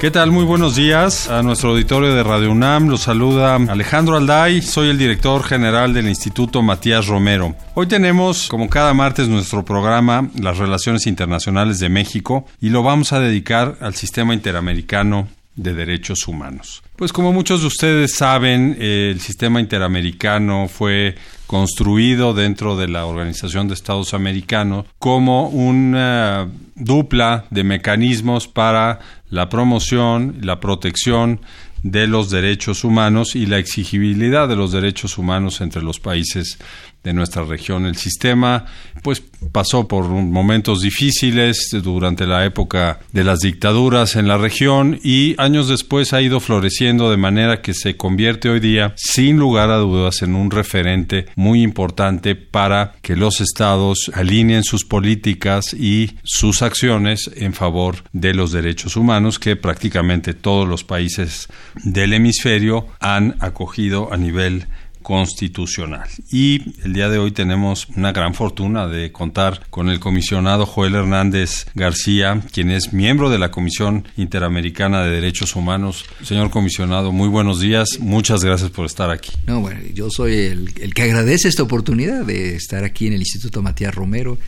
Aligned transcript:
¿Qué 0.00 0.10
tal? 0.10 0.30
Muy 0.30 0.46
buenos 0.46 0.76
días 0.76 1.28
a 1.28 1.42
nuestro 1.42 1.72
auditorio 1.72 2.14
de 2.14 2.22
Radio 2.22 2.50
UNAM. 2.50 2.88
Los 2.88 3.02
saluda 3.02 3.56
Alejandro 3.56 4.16
Alday, 4.16 4.62
soy 4.62 4.88
el 4.88 4.96
director 4.96 5.42
general 5.42 5.92
del 5.92 6.08
Instituto 6.08 6.62
Matías 6.62 7.06
Romero. 7.06 7.54
Hoy 7.74 7.86
tenemos, 7.86 8.48
como 8.48 8.70
cada 8.70 8.94
martes, 8.94 9.28
nuestro 9.28 9.62
programa 9.62 10.30
Las 10.40 10.56
Relaciones 10.56 11.06
Internacionales 11.06 11.80
de 11.80 11.90
México 11.90 12.46
y 12.62 12.70
lo 12.70 12.82
vamos 12.82 13.12
a 13.12 13.20
dedicar 13.20 13.76
al 13.82 13.94
sistema 13.94 14.32
interamericano 14.32 15.28
de 15.62 15.74
derechos 15.74 16.26
humanos. 16.26 16.82
Pues 16.96 17.12
como 17.12 17.32
muchos 17.32 17.60
de 17.60 17.66
ustedes 17.66 18.14
saben, 18.14 18.76
el 18.80 19.20
sistema 19.20 19.60
interamericano 19.60 20.68
fue 20.68 21.16
construido 21.46 22.32
dentro 22.32 22.76
de 22.76 22.88
la 22.88 23.06
Organización 23.06 23.68
de 23.68 23.74
Estados 23.74 24.14
Americanos 24.14 24.86
como 24.98 25.48
una 25.48 26.48
dupla 26.74 27.44
de 27.50 27.64
mecanismos 27.64 28.48
para 28.48 29.00
la 29.28 29.48
promoción, 29.48 30.36
la 30.40 30.60
protección 30.60 31.40
de 31.82 32.06
los 32.06 32.30
derechos 32.30 32.84
humanos 32.84 33.34
y 33.34 33.46
la 33.46 33.58
exigibilidad 33.58 34.48
de 34.48 34.56
los 34.56 34.72
derechos 34.72 35.18
humanos 35.18 35.60
entre 35.60 35.82
los 35.82 35.98
países 35.98 36.58
de 37.02 37.12
nuestra 37.12 37.44
región. 37.44 37.86
El 37.86 37.96
sistema 37.96 38.66
pues 39.02 39.22
pasó 39.52 39.88
por 39.88 40.04
momentos 40.08 40.82
difíciles 40.82 41.70
durante 41.82 42.26
la 42.26 42.44
época 42.44 43.00
de 43.12 43.24
las 43.24 43.40
dictaduras 43.40 44.16
en 44.16 44.28
la 44.28 44.36
región 44.36 45.00
y 45.02 45.34
años 45.38 45.68
después 45.68 46.12
ha 46.12 46.20
ido 46.20 46.40
floreciendo 46.40 47.10
de 47.10 47.16
manera 47.16 47.62
que 47.62 47.72
se 47.72 47.96
convierte 47.96 48.50
hoy 48.50 48.60
día 48.60 48.92
sin 48.96 49.38
lugar 49.38 49.70
a 49.70 49.78
dudas 49.78 50.22
en 50.22 50.34
un 50.34 50.50
referente 50.50 51.26
muy 51.36 51.62
importante 51.62 52.34
para 52.34 52.92
que 53.00 53.16
los 53.16 53.40
estados 53.40 54.10
alineen 54.14 54.64
sus 54.64 54.84
políticas 54.84 55.72
y 55.72 56.12
sus 56.22 56.60
acciones 56.60 57.30
en 57.34 57.54
favor 57.54 57.96
de 58.12 58.34
los 58.34 58.52
derechos 58.52 58.96
humanos 58.96 59.38
que 59.38 59.56
prácticamente 59.56 60.34
todos 60.34 60.68
los 60.68 60.84
países 60.84 61.48
del 61.82 62.12
hemisferio 62.12 62.86
han 63.00 63.36
acogido 63.40 64.12
a 64.12 64.16
nivel 64.16 64.66
constitucional. 65.10 66.08
Y 66.30 66.62
el 66.84 66.92
día 66.92 67.08
de 67.08 67.18
hoy 67.18 67.32
tenemos 67.32 67.88
una 67.96 68.12
gran 68.12 68.32
fortuna 68.32 68.86
de 68.86 69.10
contar 69.10 69.66
con 69.68 69.88
el 69.88 69.98
comisionado 69.98 70.66
Joel 70.66 70.94
Hernández 70.94 71.66
García, 71.74 72.40
quien 72.52 72.70
es 72.70 72.92
miembro 72.92 73.28
de 73.28 73.40
la 73.40 73.50
Comisión 73.50 74.06
Interamericana 74.16 75.02
de 75.02 75.10
Derechos 75.10 75.56
Humanos. 75.56 76.04
Señor 76.22 76.50
comisionado, 76.50 77.10
muy 77.10 77.26
buenos 77.26 77.58
días. 77.58 77.98
Muchas 77.98 78.44
gracias 78.44 78.70
por 78.70 78.86
estar 78.86 79.10
aquí. 79.10 79.32
No, 79.48 79.58
bueno, 79.58 79.80
yo 79.92 80.10
soy 80.10 80.32
el, 80.34 80.94
que 80.94 81.02
agradece 81.02 81.48
esta 81.48 81.64
oportunidad 81.64 82.24
de 82.24 82.54
estar 82.54 82.84
aquí 82.84 83.08
en 83.08 83.14
el 83.14 83.18
Instituto 83.18 83.62
Matías 83.62 83.92
Romero 83.92 84.38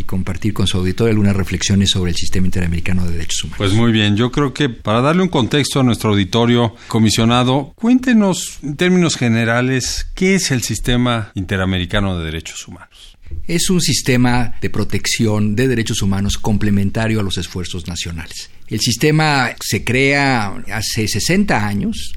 y 0.00 0.04
compartir 0.04 0.52
con 0.52 0.66
su 0.66 0.78
auditorio 0.78 1.10
algunas 1.12 1.36
reflexiones 1.36 1.90
sobre 1.90 2.10
el 2.10 2.16
sistema 2.16 2.46
interamericano 2.46 3.04
de 3.04 3.12
derechos 3.12 3.44
humanos. 3.44 3.58
Pues 3.58 3.72
muy 3.72 3.92
bien, 3.92 4.16
yo 4.16 4.32
creo 4.32 4.52
que 4.52 4.68
para 4.68 5.00
darle 5.00 5.22
un 5.22 5.28
contexto 5.28 5.80
a 5.80 5.82
nuestro 5.82 6.10
auditorio 6.10 6.74
comisionado, 6.88 7.72
cuéntenos 7.76 8.58
en 8.62 8.76
términos 8.76 9.16
generales 9.16 10.06
qué 10.14 10.34
es 10.34 10.50
el 10.50 10.62
sistema 10.62 11.30
interamericano 11.34 12.18
de 12.18 12.24
derechos 12.24 12.66
humanos. 12.66 13.16
Es 13.46 13.70
un 13.70 13.80
sistema 13.80 14.54
de 14.60 14.70
protección 14.70 15.54
de 15.54 15.68
derechos 15.68 16.02
humanos 16.02 16.36
complementario 16.38 17.20
a 17.20 17.22
los 17.22 17.38
esfuerzos 17.38 17.86
nacionales. 17.86 18.50
El 18.66 18.80
sistema 18.80 19.50
se 19.60 19.84
crea 19.84 20.54
hace 20.72 21.06
60 21.06 21.66
años 21.66 22.12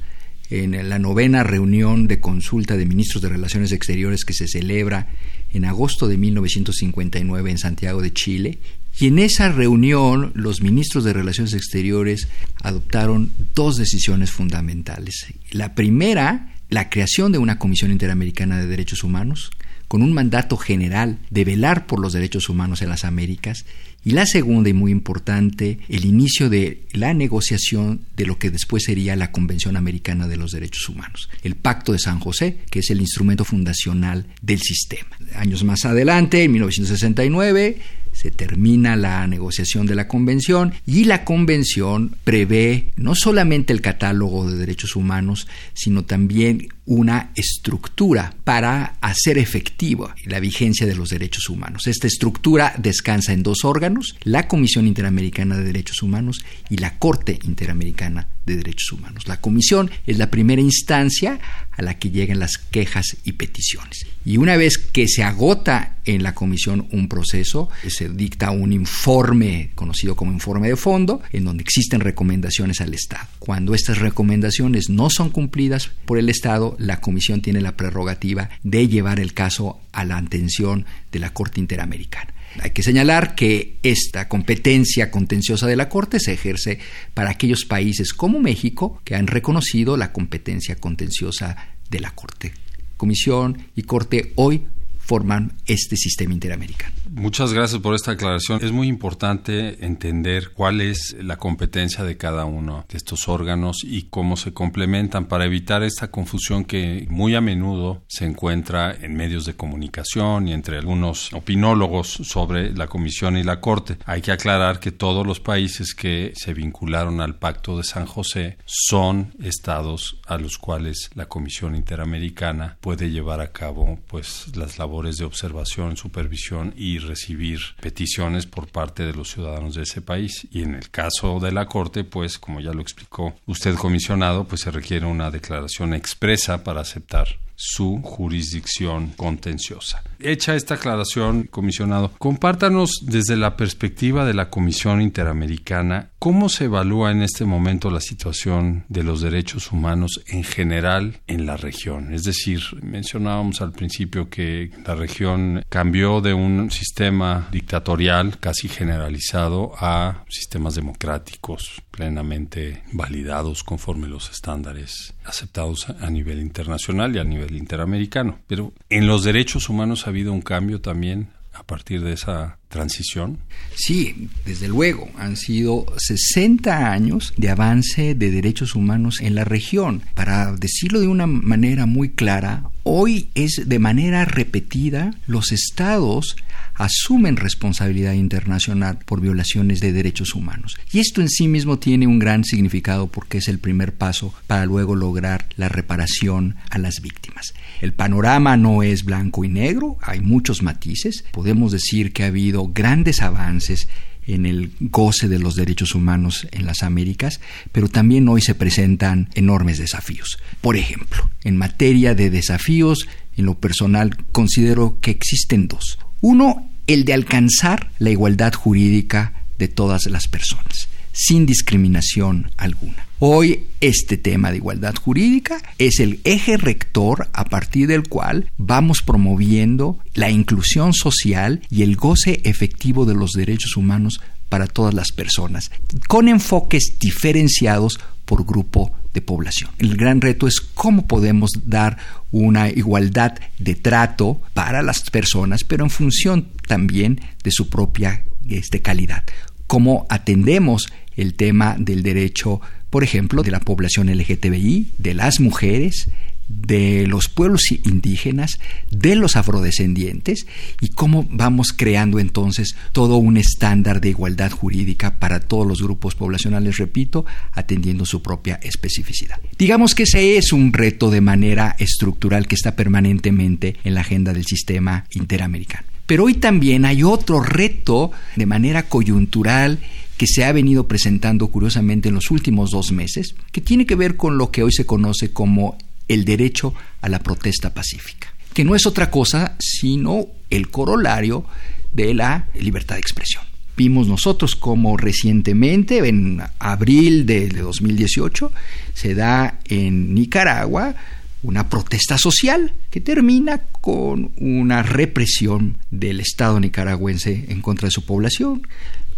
en 0.50 0.88
la 0.88 0.98
novena 0.98 1.42
reunión 1.42 2.06
de 2.06 2.20
consulta 2.20 2.76
de 2.76 2.86
ministros 2.86 3.22
de 3.22 3.28
Relaciones 3.28 3.72
Exteriores 3.72 4.24
que 4.24 4.34
se 4.34 4.48
celebra 4.48 5.08
en 5.52 5.64
agosto 5.64 6.08
de 6.08 6.18
1959 6.18 7.50
en 7.50 7.58
Santiago 7.58 8.02
de 8.02 8.12
Chile. 8.12 8.58
Y 8.98 9.06
en 9.06 9.18
esa 9.18 9.50
reunión 9.50 10.32
los 10.34 10.60
ministros 10.60 11.04
de 11.04 11.12
Relaciones 11.12 11.54
Exteriores 11.54 12.28
adoptaron 12.62 13.32
dos 13.54 13.76
decisiones 13.76 14.30
fundamentales. 14.30 15.26
La 15.50 15.74
primera, 15.74 16.54
la 16.68 16.90
creación 16.90 17.32
de 17.32 17.38
una 17.38 17.58
Comisión 17.58 17.90
Interamericana 17.90 18.58
de 18.58 18.66
Derechos 18.66 19.02
Humanos, 19.02 19.50
con 19.88 20.02
un 20.02 20.12
mandato 20.12 20.56
general 20.56 21.18
de 21.30 21.44
velar 21.44 21.86
por 21.86 22.00
los 22.00 22.12
derechos 22.12 22.48
humanos 22.48 22.82
en 22.82 22.88
las 22.88 23.04
Américas 23.04 23.64
y 24.04 24.10
la 24.10 24.26
segunda, 24.26 24.68
y 24.68 24.74
muy 24.74 24.92
importante, 24.92 25.78
el 25.88 26.04
inicio 26.04 26.50
de 26.50 26.82
la 26.92 27.14
negociación 27.14 28.02
de 28.16 28.26
lo 28.26 28.38
que 28.38 28.50
después 28.50 28.84
sería 28.84 29.16
la 29.16 29.32
Convención 29.32 29.76
Americana 29.78 30.28
de 30.28 30.36
los 30.36 30.52
Derechos 30.52 30.90
Humanos, 30.90 31.30
el 31.42 31.54
Pacto 31.54 31.92
de 31.92 31.98
San 31.98 32.20
José, 32.20 32.58
que 32.70 32.80
es 32.80 32.90
el 32.90 33.00
instrumento 33.00 33.46
fundacional 33.46 34.26
del 34.42 34.60
sistema. 34.60 35.16
Años 35.36 35.64
más 35.64 35.86
adelante, 35.86 36.44
en 36.44 36.52
1969, 36.52 37.78
se 38.12 38.30
termina 38.30 38.94
la 38.94 39.26
negociación 39.26 39.86
de 39.86 39.96
la 39.96 40.06
convención 40.06 40.72
y 40.86 41.04
la 41.04 41.24
convención 41.24 42.16
prevé 42.24 42.92
no 42.96 43.14
solamente 43.14 43.72
el 43.72 43.80
catálogo 43.80 44.48
de 44.48 44.56
derechos 44.56 44.96
humanos, 44.96 45.48
sino 45.72 46.04
también 46.04 46.68
una 46.86 47.30
estructura 47.34 48.34
para 48.44 48.96
hacer 49.00 49.38
efectiva 49.38 50.14
la 50.26 50.40
vigencia 50.40 50.86
de 50.86 50.94
los 50.94 51.10
derechos 51.10 51.48
humanos. 51.48 51.86
Esta 51.86 52.06
estructura 52.06 52.74
descansa 52.78 53.32
en 53.32 53.42
dos 53.42 53.64
órganos, 53.64 54.16
la 54.22 54.48
Comisión 54.48 54.86
Interamericana 54.86 55.56
de 55.56 55.64
Derechos 55.64 56.02
Humanos 56.02 56.44
y 56.68 56.76
la 56.76 56.98
Corte 56.98 57.38
Interamericana 57.44 58.28
de 58.44 58.56
Derechos 58.56 58.92
Humanos. 58.92 59.26
La 59.26 59.40
comisión 59.40 59.90
es 60.06 60.18
la 60.18 60.30
primera 60.30 60.60
instancia 60.60 61.40
a 61.70 61.82
la 61.82 61.98
que 61.98 62.10
llegan 62.10 62.38
las 62.38 62.58
quejas 62.58 63.16
y 63.24 63.32
peticiones. 63.32 64.06
Y 64.24 64.36
una 64.36 64.56
vez 64.56 64.78
que 64.78 65.08
se 65.08 65.24
agota 65.24 65.96
en 66.04 66.22
la 66.22 66.34
comisión 66.34 66.86
un 66.92 67.08
proceso, 67.08 67.68
se 67.88 68.08
dicta 68.08 68.50
un 68.50 68.72
informe 68.72 69.70
conocido 69.74 70.16
como 70.16 70.32
informe 70.32 70.68
de 70.68 70.76
fondo, 70.76 71.22
en 71.32 71.44
donde 71.44 71.62
existen 71.62 72.00
recomendaciones 72.00 72.80
al 72.80 72.94
Estado. 72.94 73.26
Cuando 73.38 73.74
estas 73.74 73.98
recomendaciones 73.98 74.88
no 74.90 75.08
son 75.10 75.30
cumplidas 75.30 75.90
por 76.04 76.18
el 76.18 76.28
Estado, 76.28 76.73
la 76.78 77.00
comisión 77.00 77.40
tiene 77.42 77.60
la 77.60 77.76
prerrogativa 77.76 78.50
de 78.62 78.88
llevar 78.88 79.20
el 79.20 79.34
caso 79.34 79.80
a 79.92 80.04
la 80.04 80.16
atención 80.16 80.86
de 81.12 81.18
la 81.18 81.32
Corte 81.32 81.60
Interamericana. 81.60 82.34
Hay 82.60 82.70
que 82.70 82.82
señalar 82.82 83.34
que 83.34 83.78
esta 83.82 84.28
competencia 84.28 85.10
contenciosa 85.10 85.66
de 85.66 85.76
la 85.76 85.88
Corte 85.88 86.20
se 86.20 86.32
ejerce 86.32 86.78
para 87.12 87.30
aquellos 87.30 87.64
países 87.64 88.12
como 88.12 88.40
México 88.40 89.00
que 89.04 89.16
han 89.16 89.26
reconocido 89.26 89.96
la 89.96 90.12
competencia 90.12 90.76
contenciosa 90.76 91.56
de 91.90 92.00
la 92.00 92.12
Corte. 92.12 92.52
Comisión 92.96 93.58
y 93.74 93.82
Corte 93.82 94.32
hoy 94.36 94.66
forman 94.98 95.52
este 95.66 95.96
sistema 95.96 96.32
interamericano. 96.32 96.94
Muchas 97.16 97.52
gracias 97.52 97.80
por 97.80 97.94
esta 97.94 98.10
aclaración. 98.10 98.58
Es 98.60 98.72
muy 98.72 98.88
importante 98.88 99.86
entender 99.86 100.50
cuál 100.52 100.80
es 100.80 101.14
la 101.20 101.36
competencia 101.36 102.02
de 102.02 102.16
cada 102.16 102.44
uno 102.44 102.84
de 102.88 102.96
estos 102.96 103.28
órganos 103.28 103.84
y 103.84 104.08
cómo 104.10 104.36
se 104.36 104.52
complementan 104.52 105.26
para 105.26 105.44
evitar 105.44 105.84
esta 105.84 106.10
confusión 106.10 106.64
que 106.64 107.06
muy 107.08 107.36
a 107.36 107.40
menudo 107.40 108.02
se 108.08 108.24
encuentra 108.24 108.92
en 108.92 109.14
medios 109.14 109.46
de 109.46 109.54
comunicación 109.54 110.48
y 110.48 110.52
entre 110.54 110.78
algunos 110.78 111.32
opinólogos 111.32 112.08
sobre 112.08 112.74
la 112.74 112.88
Comisión 112.88 113.36
y 113.36 113.44
la 113.44 113.60
Corte. 113.60 113.96
Hay 114.06 114.20
que 114.20 114.32
aclarar 114.32 114.80
que 114.80 114.90
todos 114.90 115.24
los 115.24 115.38
países 115.38 115.94
que 115.94 116.32
se 116.34 116.52
vincularon 116.52 117.20
al 117.20 117.36
Pacto 117.36 117.76
de 117.76 117.84
San 117.84 118.06
José 118.06 118.58
son 118.64 119.36
estados 119.40 120.20
a 120.26 120.36
los 120.36 120.58
cuales 120.58 121.10
la 121.14 121.26
Comisión 121.26 121.76
Interamericana 121.76 122.76
puede 122.80 123.12
llevar 123.12 123.40
a 123.40 123.52
cabo 123.52 124.00
pues 124.08 124.56
las 124.56 124.80
labores 124.80 125.16
de 125.18 125.24
observación, 125.24 125.96
supervisión 125.96 126.74
y 126.76 127.03
recibir 127.06 127.60
peticiones 127.80 128.46
por 128.46 128.68
parte 128.68 129.04
de 129.04 129.14
los 129.14 129.30
ciudadanos 129.30 129.74
de 129.74 129.82
ese 129.82 130.00
país. 130.00 130.46
Y 130.50 130.62
en 130.62 130.74
el 130.74 130.90
caso 130.90 131.40
de 131.40 131.52
la 131.52 131.66
Corte, 131.66 132.04
pues 132.04 132.38
como 132.38 132.60
ya 132.60 132.72
lo 132.72 132.80
explicó 132.80 133.34
usted 133.46 133.74
comisionado, 133.76 134.44
pues 134.44 134.62
se 134.62 134.70
requiere 134.70 135.06
una 135.06 135.30
declaración 135.30 135.94
expresa 135.94 136.64
para 136.64 136.80
aceptar 136.80 137.43
su 137.56 138.00
jurisdicción 138.02 139.08
contenciosa. 139.16 140.02
Hecha 140.20 140.54
esta 140.54 140.74
aclaración, 140.74 141.44
comisionado, 141.44 142.12
compártanos 142.18 142.90
desde 143.02 143.36
la 143.36 143.56
perspectiva 143.56 144.24
de 144.24 144.34
la 144.34 144.50
Comisión 144.50 145.00
Interamericana 145.00 146.10
cómo 146.18 146.48
se 146.48 146.64
evalúa 146.64 147.12
en 147.12 147.22
este 147.22 147.44
momento 147.44 147.90
la 147.90 148.00
situación 148.00 148.86
de 148.88 149.02
los 149.02 149.20
derechos 149.20 149.72
humanos 149.72 150.22
en 150.26 150.42
general 150.42 151.20
en 151.26 151.44
la 151.44 151.58
región. 151.58 152.14
Es 152.14 152.24
decir, 152.24 152.60
mencionábamos 152.80 153.60
al 153.60 153.72
principio 153.72 154.30
que 154.30 154.70
la 154.86 154.94
región 154.94 155.62
cambió 155.68 156.22
de 156.22 156.32
un 156.32 156.70
sistema 156.70 157.48
dictatorial 157.52 158.38
casi 158.38 158.68
generalizado 158.68 159.72
a 159.78 160.24
sistemas 160.30 160.74
democráticos 160.74 161.82
plenamente 161.94 162.82
validados 162.92 163.62
conforme 163.62 164.08
los 164.08 164.30
estándares 164.30 165.14
aceptados 165.24 165.88
a 165.88 166.10
nivel 166.10 166.40
internacional 166.40 167.14
y 167.14 167.20
a 167.20 167.24
nivel 167.24 167.54
interamericano. 167.54 168.38
Pero 168.48 168.72
en 168.90 169.06
los 169.06 169.22
derechos 169.22 169.68
humanos 169.68 170.06
ha 170.06 170.10
habido 170.10 170.32
un 170.32 170.42
cambio 170.42 170.80
también 170.80 171.28
a 171.54 171.62
partir 171.62 172.02
de 172.02 172.12
esa 172.12 172.58
transición? 172.68 173.38
Sí, 173.76 174.28
desde 174.44 174.68
luego. 174.68 175.08
Han 175.16 175.36
sido 175.36 175.86
60 175.96 176.90
años 176.90 177.32
de 177.36 177.48
avance 177.48 178.14
de 178.14 178.30
derechos 178.30 178.74
humanos 178.74 179.20
en 179.20 179.36
la 179.36 179.44
región. 179.44 180.02
Para 180.14 180.52
decirlo 180.52 181.00
de 181.00 181.06
una 181.06 181.26
manera 181.26 181.86
muy 181.86 182.10
clara, 182.10 182.64
hoy 182.82 183.30
es 183.34 183.62
de 183.66 183.78
manera 183.78 184.24
repetida 184.24 185.14
los 185.26 185.52
estados 185.52 186.36
asumen 186.74 187.36
responsabilidad 187.36 188.12
internacional 188.12 188.98
por 189.04 189.20
violaciones 189.20 189.80
de 189.80 189.92
derechos 189.92 190.34
humanos. 190.34 190.76
Y 190.92 191.00
esto 191.00 191.20
en 191.20 191.28
sí 191.28 191.48
mismo 191.48 191.78
tiene 191.78 192.06
un 192.06 192.18
gran 192.18 192.44
significado 192.44 193.06
porque 193.06 193.38
es 193.38 193.48
el 193.48 193.58
primer 193.58 193.94
paso 193.94 194.34
para 194.46 194.66
luego 194.66 194.94
lograr 194.96 195.46
la 195.56 195.68
reparación 195.68 196.56
a 196.70 196.78
las 196.78 197.00
víctimas. 197.00 197.54
El 197.80 197.92
panorama 197.92 198.56
no 198.56 198.82
es 198.82 199.04
blanco 199.04 199.44
y 199.44 199.48
negro, 199.48 199.96
hay 200.02 200.20
muchos 200.20 200.62
matices. 200.62 201.24
Podemos 201.32 201.72
decir 201.72 202.12
que 202.12 202.24
ha 202.24 202.28
habido 202.28 202.68
grandes 202.68 203.22
avances 203.22 203.88
en 204.26 204.46
el 204.46 204.72
goce 204.80 205.28
de 205.28 205.38
los 205.38 205.54
derechos 205.54 205.94
humanos 205.94 206.46
en 206.50 206.66
las 206.66 206.82
Américas, 206.82 207.40
pero 207.72 207.88
también 207.88 208.28
hoy 208.28 208.40
se 208.40 208.54
presentan 208.54 209.28
enormes 209.34 209.78
desafíos. 209.78 210.38
Por 210.60 210.76
ejemplo, 210.76 211.28
en 211.42 211.56
materia 211.56 212.14
de 212.14 212.30
desafíos, 212.30 213.06
en 213.36 213.46
lo 213.46 213.58
personal 213.58 214.16
considero 214.32 214.98
que 215.00 215.10
existen 215.10 215.68
dos. 215.68 215.98
Uno, 216.26 216.70
el 216.86 217.04
de 217.04 217.12
alcanzar 217.12 217.90
la 217.98 218.08
igualdad 218.08 218.54
jurídica 218.54 219.34
de 219.58 219.68
todas 219.68 220.06
las 220.06 220.26
personas, 220.26 220.88
sin 221.14 221.46
discriminación 221.46 222.50
alguna. 222.58 223.06
Hoy 223.20 223.68
este 223.80 224.18
tema 224.18 224.50
de 224.50 224.58
igualdad 224.58 224.94
jurídica 224.96 225.62
es 225.78 226.00
el 226.00 226.20
eje 226.24 226.58
rector 226.58 227.30
a 227.32 227.46
partir 227.46 227.86
del 227.86 228.06
cual 228.06 228.50
vamos 228.58 229.00
promoviendo 229.00 229.98
la 230.12 230.30
inclusión 230.30 230.92
social 230.92 231.62
y 231.70 231.82
el 231.82 231.96
goce 231.96 232.42
efectivo 232.44 233.06
de 233.06 233.14
los 233.14 233.30
derechos 233.30 233.78
humanos 233.78 234.20
para 234.50 234.66
todas 234.66 234.92
las 234.92 235.12
personas, 235.12 235.70
con 236.08 236.28
enfoques 236.28 236.96
diferenciados 237.00 237.98
por 238.24 238.44
grupo 238.44 238.92
de 239.12 239.22
población. 239.22 239.70
El 239.78 239.96
gran 239.96 240.20
reto 240.20 240.46
es 240.46 240.60
cómo 240.60 241.06
podemos 241.06 241.50
dar 241.64 241.96
una 242.32 242.68
igualdad 242.68 243.38
de 243.58 243.74
trato 243.74 244.42
para 244.52 244.82
las 244.82 245.08
personas, 245.10 245.64
pero 245.64 245.84
en 245.84 245.90
función 245.90 246.48
también 246.66 247.20
de 247.42 247.52
su 247.52 247.68
propia 247.68 248.24
este, 248.48 248.82
calidad. 248.82 249.22
Cómo 249.66 250.06
atendemos 250.10 250.88
el 251.16 251.34
tema 251.34 251.76
del 251.78 252.02
derecho, 252.02 252.60
por 252.90 253.04
ejemplo, 253.04 253.42
de 253.42 253.50
la 253.50 253.60
población 253.60 254.08
LGTBI, 254.08 254.92
de 254.98 255.14
las 255.14 255.40
mujeres, 255.40 256.08
de 256.48 257.06
los 257.06 257.28
pueblos 257.28 257.70
indígenas, 257.70 258.58
de 258.90 259.16
los 259.16 259.36
afrodescendientes 259.36 260.46
y 260.80 260.88
cómo 260.88 261.26
vamos 261.30 261.72
creando 261.72 262.18
entonces 262.18 262.76
todo 262.92 263.16
un 263.16 263.36
estándar 263.36 264.00
de 264.00 264.10
igualdad 264.10 264.50
jurídica 264.50 265.18
para 265.18 265.40
todos 265.40 265.66
los 265.66 265.82
grupos 265.82 266.14
poblacionales, 266.14 266.76
repito, 266.76 267.24
atendiendo 267.52 268.04
su 268.04 268.22
propia 268.22 268.60
especificidad. 268.62 269.40
Digamos 269.58 269.94
que 269.94 270.04
ese 270.04 270.36
es 270.36 270.52
un 270.52 270.72
reto 270.72 271.10
de 271.10 271.20
manera 271.20 271.76
estructural 271.78 272.46
que 272.46 272.54
está 272.54 272.76
permanentemente 272.76 273.76
en 273.84 273.94
la 273.94 274.02
agenda 274.02 274.32
del 274.32 274.44
sistema 274.44 275.06
interamericano. 275.12 275.86
Pero 276.06 276.24
hoy 276.24 276.34
también 276.34 276.84
hay 276.84 277.02
otro 277.02 277.40
reto 277.40 278.12
de 278.36 278.44
manera 278.44 278.82
coyuntural 278.84 279.78
que 280.16 280.26
se 280.26 280.44
ha 280.44 280.52
venido 280.52 280.86
presentando 280.86 281.48
curiosamente 281.48 282.08
en 282.08 282.14
los 282.14 282.30
últimos 282.30 282.70
dos 282.70 282.92
meses, 282.92 283.34
que 283.52 283.60
tiene 283.60 283.86
que 283.86 283.96
ver 283.96 284.16
con 284.16 284.38
lo 284.38 284.50
que 284.50 284.62
hoy 284.62 284.72
se 284.72 284.86
conoce 284.86 285.32
como 285.32 285.76
el 286.08 286.24
derecho 286.24 286.74
a 287.00 287.08
la 287.08 287.18
protesta 287.18 287.74
pacífica, 287.74 288.32
que 288.52 288.64
no 288.64 288.74
es 288.74 288.86
otra 288.86 289.10
cosa 289.10 289.56
sino 289.58 290.26
el 290.50 290.68
corolario 290.68 291.44
de 291.92 292.14
la 292.14 292.48
libertad 292.54 292.96
de 292.96 293.00
expresión. 293.00 293.44
Vimos 293.76 294.06
nosotros 294.06 294.54
como 294.54 294.96
recientemente, 294.96 295.98
en 296.06 296.40
abril 296.60 297.26
de 297.26 297.48
2018, 297.48 298.52
se 298.92 299.14
da 299.14 299.58
en 299.64 300.14
Nicaragua 300.14 300.94
una 301.42 301.68
protesta 301.68 302.16
social 302.16 302.72
que 302.90 303.00
termina 303.00 303.62
con 303.80 304.32
una 304.38 304.82
represión 304.82 305.78
del 305.90 306.20
Estado 306.20 306.58
nicaragüense 306.58 307.46
en 307.48 307.60
contra 307.60 307.88
de 307.88 307.92
su 307.92 308.04
población, 308.04 308.62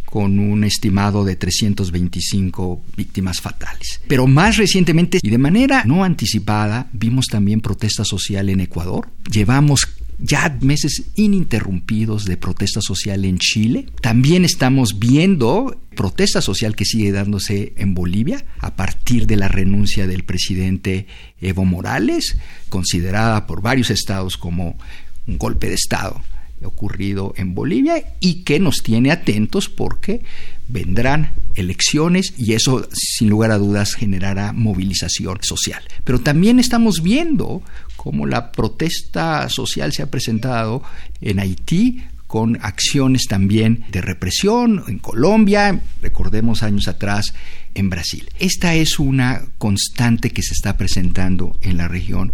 con 0.07 0.39
un 0.39 0.65
estimado 0.65 1.25
de 1.25 1.37
325 1.37 2.83
víctimas 2.97 3.41
fatales. 3.41 4.01
Pero 4.09 4.27
más 4.27 4.57
recientemente 4.57 5.19
y 5.23 5.29
de 5.29 5.39
manera 5.39 5.85
no 5.85 6.05
anticipada 6.05 6.89
vimos 6.93 7.27
también 7.27 7.61
protesta 7.61 8.05
social 8.05 8.49
en 8.49 8.61
Ecuador. 8.61 9.11
Llevamos 9.31 9.87
ya 10.19 10.57
meses 10.61 11.03
ininterrumpidos 11.17 12.25
de 12.25 12.37
protesta 12.37 12.81
social 12.81 13.25
en 13.25 13.39
Chile. 13.39 13.87
También 14.01 14.45
estamos 14.45 14.99
viendo 14.99 15.79
protesta 15.95 16.41
social 16.41 16.75
que 16.77 16.85
sigue 16.85 17.13
dándose 17.13 17.75
en 17.77 17.95
Bolivia 17.95 18.45
a 18.61 18.77
partir 18.77 19.27
de 19.27 19.37
la 19.37 19.49
renuncia 19.49 20.07
del 20.07 20.25
presidente 20.25 21.07
Evo 21.41 21.65
Morales, 21.65 22.39
considerada 22.69 23.47
por 23.47 23.61
varios 23.61 23.91
estados 23.91 24.37
como 24.37 24.79
un 25.27 25.39
golpe 25.39 25.69
de 25.69 25.75
Estado 25.75 26.23
ocurrido 26.65 27.35
en 27.37 27.55
Bolivia 27.55 28.03
y 28.21 28.43
que 28.45 28.59
nos 28.59 28.83
tiene 28.83 29.11
atentos 29.11 29.69
porque 29.69 30.23
vendrán 30.69 31.33
elecciones 31.55 32.35
y 32.37 32.55
eso 32.55 32.89
sin 32.93 33.29
lugar 33.29 33.51
a 33.51 33.59
dudas 33.59 33.95
generará 33.95 34.53
movilización 34.53 35.39
social. 35.43 35.83
Pero 36.05 36.21
también 36.21 36.59
estamos 36.59 37.03
viendo 37.03 37.63
cómo 37.97 38.27
la 38.27 38.53
protesta 38.53 39.49
social 39.49 39.93
se 39.93 40.03
ha 40.03 40.11
presentado 40.11 40.83
en 41.21 41.41
Haití 41.41 42.03
con 42.27 42.59
acciones 42.61 43.27
también 43.29 43.85
de 43.93 44.01
represión 44.01 44.83
en 44.89 44.99
Colombia, 44.99 45.81
recordemos 46.03 46.63
años 46.63 46.89
atrás 46.89 47.33
en 47.75 47.89
Brasil. 47.89 48.29
Esta 48.39 48.75
es 48.75 48.99
una 48.99 49.43
constante 49.59 50.31
que 50.31 50.43
se 50.43 50.55
está 50.55 50.77
presentando 50.77 51.57
en 51.61 51.77
la 51.77 51.89
región 51.89 52.33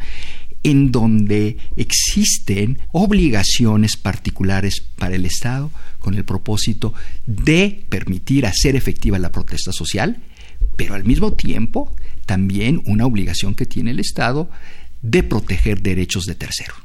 en 0.62 0.92
donde 0.92 1.56
existen 1.76 2.78
obligaciones 2.92 3.96
particulares 3.96 4.80
para 4.96 5.16
el 5.16 5.26
Estado 5.26 5.70
con 5.98 6.14
el 6.14 6.24
propósito 6.24 6.94
de 7.26 7.84
permitir 7.88 8.46
hacer 8.46 8.76
efectiva 8.76 9.18
la 9.18 9.32
protesta 9.32 9.72
social, 9.72 10.22
pero 10.76 10.94
al 10.94 11.04
mismo 11.04 11.32
tiempo 11.34 11.94
también 12.26 12.82
una 12.86 13.06
obligación 13.06 13.54
que 13.54 13.66
tiene 13.66 13.90
el 13.90 14.00
Estado 14.00 14.50
de 15.02 15.22
proteger 15.22 15.82
derechos 15.82 16.24
de 16.24 16.34
terceros. 16.34 16.76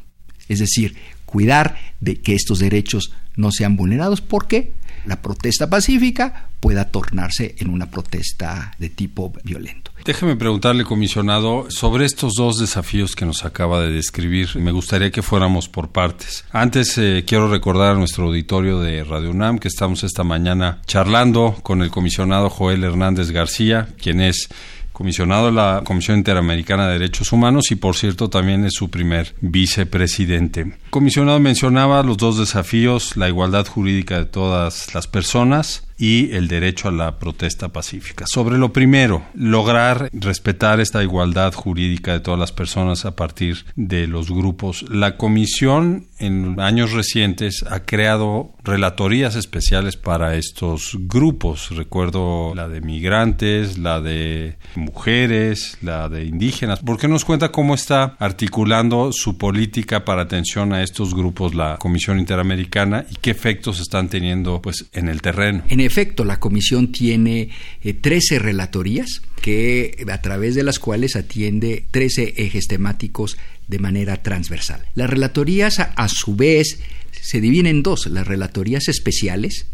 Es 0.47 0.59
decir, 0.59 0.95
cuidar 1.25 1.77
de 1.99 2.15
que 2.15 2.33
estos 2.33 2.59
derechos 2.59 3.11
no 3.35 3.51
sean 3.51 3.75
vulnerados 3.75 4.21
porque 4.21 4.71
la 5.05 5.21
protesta 5.21 5.69
pacífica 5.69 6.49
pueda 6.59 6.85
tornarse 6.85 7.55
en 7.59 7.69
una 7.69 7.89
protesta 7.91 8.73
de 8.79 8.89
tipo 8.89 9.33
violento. 9.43 9.86
Déjeme 10.07 10.37
preguntarle, 10.37 10.85
comisionado, 10.85 11.65
sobre 11.67 12.05
estos 12.05 12.35
dos 12.35 12.57
desafíos 12.59 13.13
que 13.13 13.25
nos 13.25 13.43
acaba 13.43 13.81
de 13.81 13.91
describir. 13.91 14.55
Me 14.55 14.71
gustaría 14.71 15.11
que 15.11 15.21
fuéramos 15.21 15.67
por 15.67 15.89
partes. 15.89 16.45
Antes 16.53 16.97
eh, 16.97 17.25
quiero 17.27 17.49
recordar 17.49 17.91
a 17.91 17.99
nuestro 17.99 18.27
auditorio 18.27 18.79
de 18.79 19.03
Radio 19.03 19.31
UNAM 19.31 19.59
que 19.59 19.67
estamos 19.67 20.05
esta 20.05 20.23
mañana 20.23 20.79
charlando 20.85 21.57
con 21.61 21.81
el 21.81 21.91
comisionado 21.91 22.49
Joel 22.49 22.85
Hernández 22.85 23.31
García, 23.31 23.89
quien 24.01 24.21
es 24.21 24.47
comisionado 24.93 25.47
de 25.47 25.51
la 25.51 25.81
Comisión 25.83 26.19
Interamericana 26.19 26.87
de 26.87 26.93
Derechos 26.93 27.33
Humanos 27.33 27.69
y 27.71 27.75
por 27.75 27.97
cierto 27.97 28.29
también 28.29 28.63
es 28.63 28.75
su 28.75 28.89
primer 28.89 29.35
vicepresidente. 29.41 30.77
comisionado 30.89 31.41
mencionaba 31.41 32.01
los 32.01 32.15
dos 32.15 32.37
desafíos, 32.37 33.17
la 33.17 33.27
igualdad 33.27 33.67
jurídica 33.67 34.19
de 34.19 34.25
todas 34.25 34.95
las 34.95 35.05
personas 35.05 35.86
y 35.97 36.31
el 36.33 36.47
derecho 36.47 36.89
a 36.89 36.91
la 36.91 37.19
protesta 37.19 37.69
pacífica. 37.69 38.25
Sobre 38.27 38.57
lo 38.57 38.71
primero, 38.71 39.23
lograr 39.33 40.09
respetar 40.13 40.79
esta 40.79 41.03
igualdad 41.03 41.53
jurídica 41.53 42.13
de 42.13 42.19
todas 42.19 42.39
las 42.39 42.51
personas 42.51 43.05
a 43.05 43.15
partir 43.15 43.65
de 43.75 44.07
los 44.07 44.29
grupos. 44.29 44.85
La 44.89 45.17
Comisión 45.17 46.07
en 46.19 46.59
años 46.59 46.91
recientes 46.93 47.63
ha 47.69 47.81
creado 47.81 48.53
relatorías 48.63 49.35
especiales 49.35 49.97
para 49.97 50.35
estos 50.35 50.97
grupos. 50.99 51.69
Recuerdo 51.71 52.53
la 52.55 52.67
de 52.67 52.81
migrantes, 52.81 53.77
la 53.77 54.01
de 54.01 54.57
mujeres, 54.75 55.77
la 55.81 56.09
de 56.09 56.25
indígenas. 56.25 56.79
¿Por 56.79 56.97
qué 56.97 57.07
nos 57.07 57.25
cuenta 57.25 57.51
cómo 57.51 57.75
está 57.75 58.15
articulando 58.19 59.11
su 59.11 59.37
política 59.37 60.05
para 60.05 60.23
atención 60.23 60.73
a 60.73 60.83
estos 60.83 61.15
grupos 61.15 61.55
la 61.55 61.77
Comisión 61.77 62.19
Interamericana 62.19 63.05
y 63.09 63.15
qué 63.15 63.31
efectos 63.31 63.79
están 63.79 64.09
teniendo 64.09 64.61
pues 64.61 64.85
en 64.93 65.07
el 65.07 65.21
terreno? 65.21 65.63
Efecto, 65.87 66.23
la 66.23 66.39
comisión 66.39 66.91
tiene 66.91 67.49
13 67.81 68.35
eh, 68.35 68.39
relatorías 68.39 69.21
que 69.41 70.05
a 70.11 70.21
través 70.21 70.55
de 70.55 70.63
las 70.63 70.79
cuales 70.79 71.15
atiende 71.15 71.85
13 71.91 72.35
ejes 72.37 72.67
temáticos 72.67 73.37
de 73.67 73.79
manera 73.79 74.21
transversal. 74.21 74.85
Las 74.95 75.09
relatorías 75.09 75.79
a, 75.79 76.07
su 76.07 76.35
vez 76.35 76.79
se 77.21 77.41
dividen 77.41 77.67
en 77.67 77.83
dos, 77.83 78.07
las 78.07 78.27
relatorías 78.27 78.87
especiales 78.87 79.67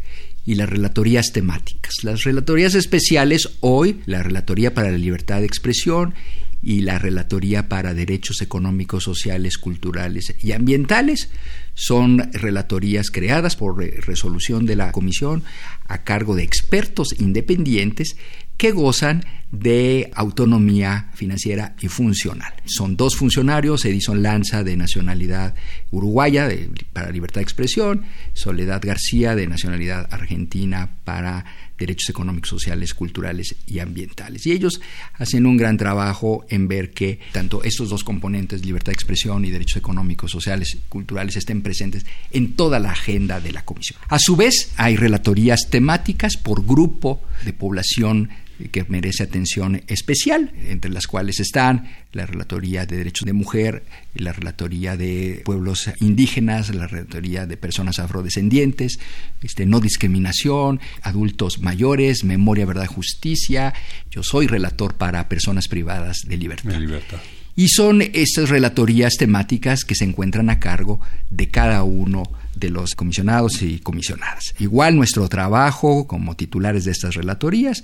y 0.45 0.55
las 0.55 0.69
relatorías 0.69 1.31
temáticas. 1.31 1.95
Las 2.03 2.23
relatorías 2.23 2.75
especiales, 2.75 3.49
hoy 3.61 4.01
la 4.05 4.23
Relatoría 4.23 4.73
para 4.73 4.91
la 4.91 4.97
Libertad 4.97 5.39
de 5.39 5.45
Expresión 5.45 6.13
y 6.61 6.81
la 6.81 6.99
Relatoría 6.99 7.67
para 7.67 7.93
Derechos 7.93 8.41
Económicos, 8.41 9.03
Sociales, 9.03 9.57
Culturales 9.57 10.35
y 10.41 10.51
Ambientales, 10.51 11.29
son 11.73 12.31
relatorías 12.33 13.09
creadas 13.09 13.55
por 13.55 13.77
resolución 13.77 14.65
de 14.65 14.75
la 14.75 14.91
Comisión 14.91 15.43
a 15.87 16.03
cargo 16.03 16.35
de 16.35 16.43
expertos 16.43 17.19
independientes 17.19 18.15
que 18.57 18.71
gozan 18.71 19.25
de 19.51 20.11
autonomía 20.15 21.09
financiera 21.13 21.75
y 21.81 21.87
funcional. 21.87 22.53
Son 22.65 22.95
dos 22.95 23.15
funcionarios, 23.15 23.85
Edison 23.85 24.23
Lanza 24.23 24.63
de 24.63 24.77
nacionalidad 24.77 25.55
uruguaya 25.91 26.49
para 26.91 27.11
libertad 27.11 27.41
de 27.41 27.43
expresión, 27.43 28.03
Soledad 28.33 28.81
García 28.83 29.35
de 29.35 29.47
nacionalidad 29.47 30.07
argentina 30.11 30.97
para 31.03 31.45
derechos 31.85 32.09
económicos, 32.09 32.49
sociales, 32.49 32.93
culturales 32.93 33.55
y 33.67 33.79
ambientales. 33.79 34.45
Y 34.45 34.51
ellos 34.51 34.81
hacen 35.13 35.45
un 35.45 35.57
gran 35.57 35.77
trabajo 35.77 36.45
en 36.49 36.67
ver 36.67 36.91
que 36.91 37.19
tanto 37.31 37.63
estos 37.63 37.89
dos 37.89 38.03
componentes, 38.03 38.65
libertad 38.65 38.91
de 38.91 38.95
expresión 38.95 39.45
y 39.45 39.51
derechos 39.51 39.77
económicos, 39.77 40.31
sociales 40.31 40.75
y 40.75 40.77
culturales, 40.89 41.35
estén 41.35 41.61
presentes 41.61 42.05
en 42.31 42.53
toda 42.53 42.79
la 42.79 42.91
agenda 42.91 43.39
de 43.39 43.51
la 43.51 43.65
Comisión. 43.65 43.99
A 44.07 44.19
su 44.19 44.35
vez, 44.35 44.71
hay 44.77 44.95
relatorías 44.95 45.69
temáticas 45.69 46.37
por 46.37 46.65
grupo 46.65 47.21
de 47.45 47.53
población 47.53 48.29
que 48.71 48.85
merece 48.87 49.23
atención 49.23 49.81
especial, 49.87 50.51
entre 50.67 50.91
las 50.91 51.07
cuales 51.07 51.39
están 51.39 51.89
la 52.11 52.25
Relatoría 52.25 52.85
de 52.85 52.97
Derechos 52.97 53.25
de 53.25 53.33
Mujer, 53.33 53.83
la 54.15 54.33
Relatoría 54.33 54.95
de 54.95 55.41
Pueblos 55.45 55.89
Indígenas, 55.99 56.73
la 56.73 56.87
Relatoría 56.87 57.45
de 57.45 57.57
Personas 57.57 57.99
Afrodescendientes, 57.99 58.99
este, 59.41 59.65
no 59.65 59.79
discriminación, 59.79 60.79
adultos 61.01 61.59
mayores, 61.59 62.23
memoria, 62.23 62.65
verdad, 62.65 62.87
justicia. 62.87 63.73
Yo 64.11 64.23
soy 64.23 64.47
relator 64.47 64.95
para 64.95 65.27
personas 65.27 65.67
privadas 65.67 66.17
de 66.27 66.37
libertad. 66.37 66.71
De 66.71 66.79
libertad. 66.79 67.19
Y 67.55 67.67
son 67.69 68.01
estas 68.01 68.49
relatorías 68.49 69.13
temáticas 69.13 69.83
que 69.83 69.93
se 69.93 70.05
encuentran 70.05 70.49
a 70.49 70.59
cargo 70.59 70.99
de 71.29 71.49
cada 71.49 71.83
uno 71.83 72.23
de 72.55 72.69
los 72.69 72.95
comisionados 72.95 73.61
y 73.61 73.79
comisionadas. 73.79 74.55
Igual 74.59 74.95
nuestro 74.95 75.27
trabajo 75.29 76.07
como 76.07 76.35
titulares 76.35 76.85
de 76.85 76.91
estas 76.91 77.13
relatorías 77.13 77.83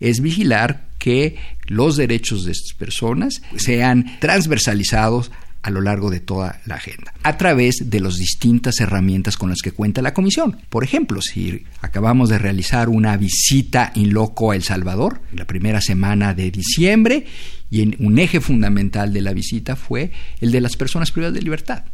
es 0.00 0.20
vigilar 0.20 0.88
que 0.98 1.36
los 1.66 1.96
derechos 1.96 2.44
de 2.44 2.52
estas 2.52 2.76
personas 2.76 3.42
sean 3.56 4.18
transversalizados 4.20 5.30
a 5.62 5.70
lo 5.70 5.80
largo 5.80 6.10
de 6.10 6.20
toda 6.20 6.60
la 6.66 6.76
agenda, 6.76 7.12
a 7.22 7.36
través 7.36 7.90
de 7.90 8.00
las 8.00 8.16
distintas 8.16 8.80
herramientas 8.80 9.36
con 9.36 9.50
las 9.50 9.60
que 9.60 9.72
cuenta 9.72 10.02
la 10.02 10.14
Comisión. 10.14 10.56
Por 10.68 10.84
ejemplo, 10.84 11.20
si 11.20 11.64
acabamos 11.80 12.28
de 12.28 12.38
realizar 12.38 12.88
una 12.88 13.16
visita 13.16 13.92
in 13.94 14.12
loco 14.12 14.52
a 14.52 14.56
El 14.56 14.62
Salvador, 14.62 15.20
la 15.32 15.46
primera 15.46 15.80
semana 15.80 16.32
de 16.32 16.50
diciembre, 16.50 17.26
y 17.70 18.02
un 18.02 18.18
eje 18.18 18.40
fundamental 18.40 19.12
de 19.12 19.20
la 19.20 19.34
visita 19.34 19.76
fue 19.76 20.10
el 20.40 20.52
de 20.52 20.60
las 20.60 20.76
personas 20.76 21.10
privadas 21.10 21.34
de 21.34 21.42
libertad 21.42 21.84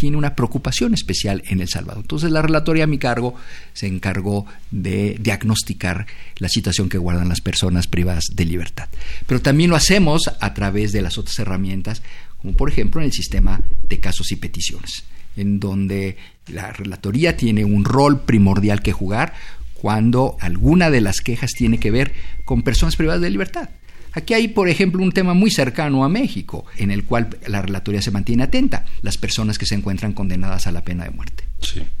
tiene 0.00 0.16
una 0.16 0.34
preocupación 0.34 0.94
especial 0.94 1.42
en 1.48 1.60
El 1.60 1.68
Salvador. 1.68 2.04
Entonces 2.04 2.30
la 2.30 2.40
relatoría 2.40 2.84
a 2.84 2.86
mi 2.86 2.96
cargo 2.96 3.34
se 3.74 3.86
encargó 3.86 4.46
de 4.70 5.18
diagnosticar 5.20 6.06
la 6.38 6.48
situación 6.48 6.88
que 6.88 6.96
guardan 6.96 7.28
las 7.28 7.42
personas 7.42 7.86
privadas 7.86 8.24
de 8.32 8.46
libertad. 8.46 8.88
Pero 9.26 9.42
también 9.42 9.68
lo 9.68 9.76
hacemos 9.76 10.22
a 10.40 10.54
través 10.54 10.92
de 10.92 11.02
las 11.02 11.18
otras 11.18 11.38
herramientas, 11.38 12.00
como 12.38 12.54
por 12.54 12.70
ejemplo 12.70 13.02
en 13.02 13.08
el 13.08 13.12
sistema 13.12 13.60
de 13.90 14.00
casos 14.00 14.32
y 14.32 14.36
peticiones, 14.36 15.04
en 15.36 15.60
donde 15.60 16.16
la 16.46 16.72
relatoría 16.72 17.36
tiene 17.36 17.66
un 17.66 17.84
rol 17.84 18.22
primordial 18.22 18.80
que 18.80 18.92
jugar 18.92 19.34
cuando 19.74 20.38
alguna 20.40 20.88
de 20.88 21.02
las 21.02 21.20
quejas 21.20 21.50
tiene 21.50 21.78
que 21.78 21.90
ver 21.90 22.14
con 22.46 22.62
personas 22.62 22.96
privadas 22.96 23.20
de 23.20 23.28
libertad. 23.28 23.68
Aquí 24.12 24.34
hay, 24.34 24.48
por 24.48 24.68
ejemplo, 24.68 25.02
un 25.02 25.12
tema 25.12 25.34
muy 25.34 25.50
cercano 25.50 26.04
a 26.04 26.08
México, 26.08 26.64
en 26.76 26.90
el 26.90 27.04
cual 27.04 27.28
la 27.46 27.62
relatoría 27.62 28.02
se 28.02 28.10
mantiene 28.10 28.42
atenta, 28.42 28.84
las 29.02 29.18
personas 29.18 29.58
que 29.58 29.66
se 29.66 29.74
encuentran 29.74 30.12
condenadas 30.12 30.66
a 30.66 30.72
la 30.72 30.82
pena 30.82 31.04
de 31.04 31.10
muerte. 31.10 31.44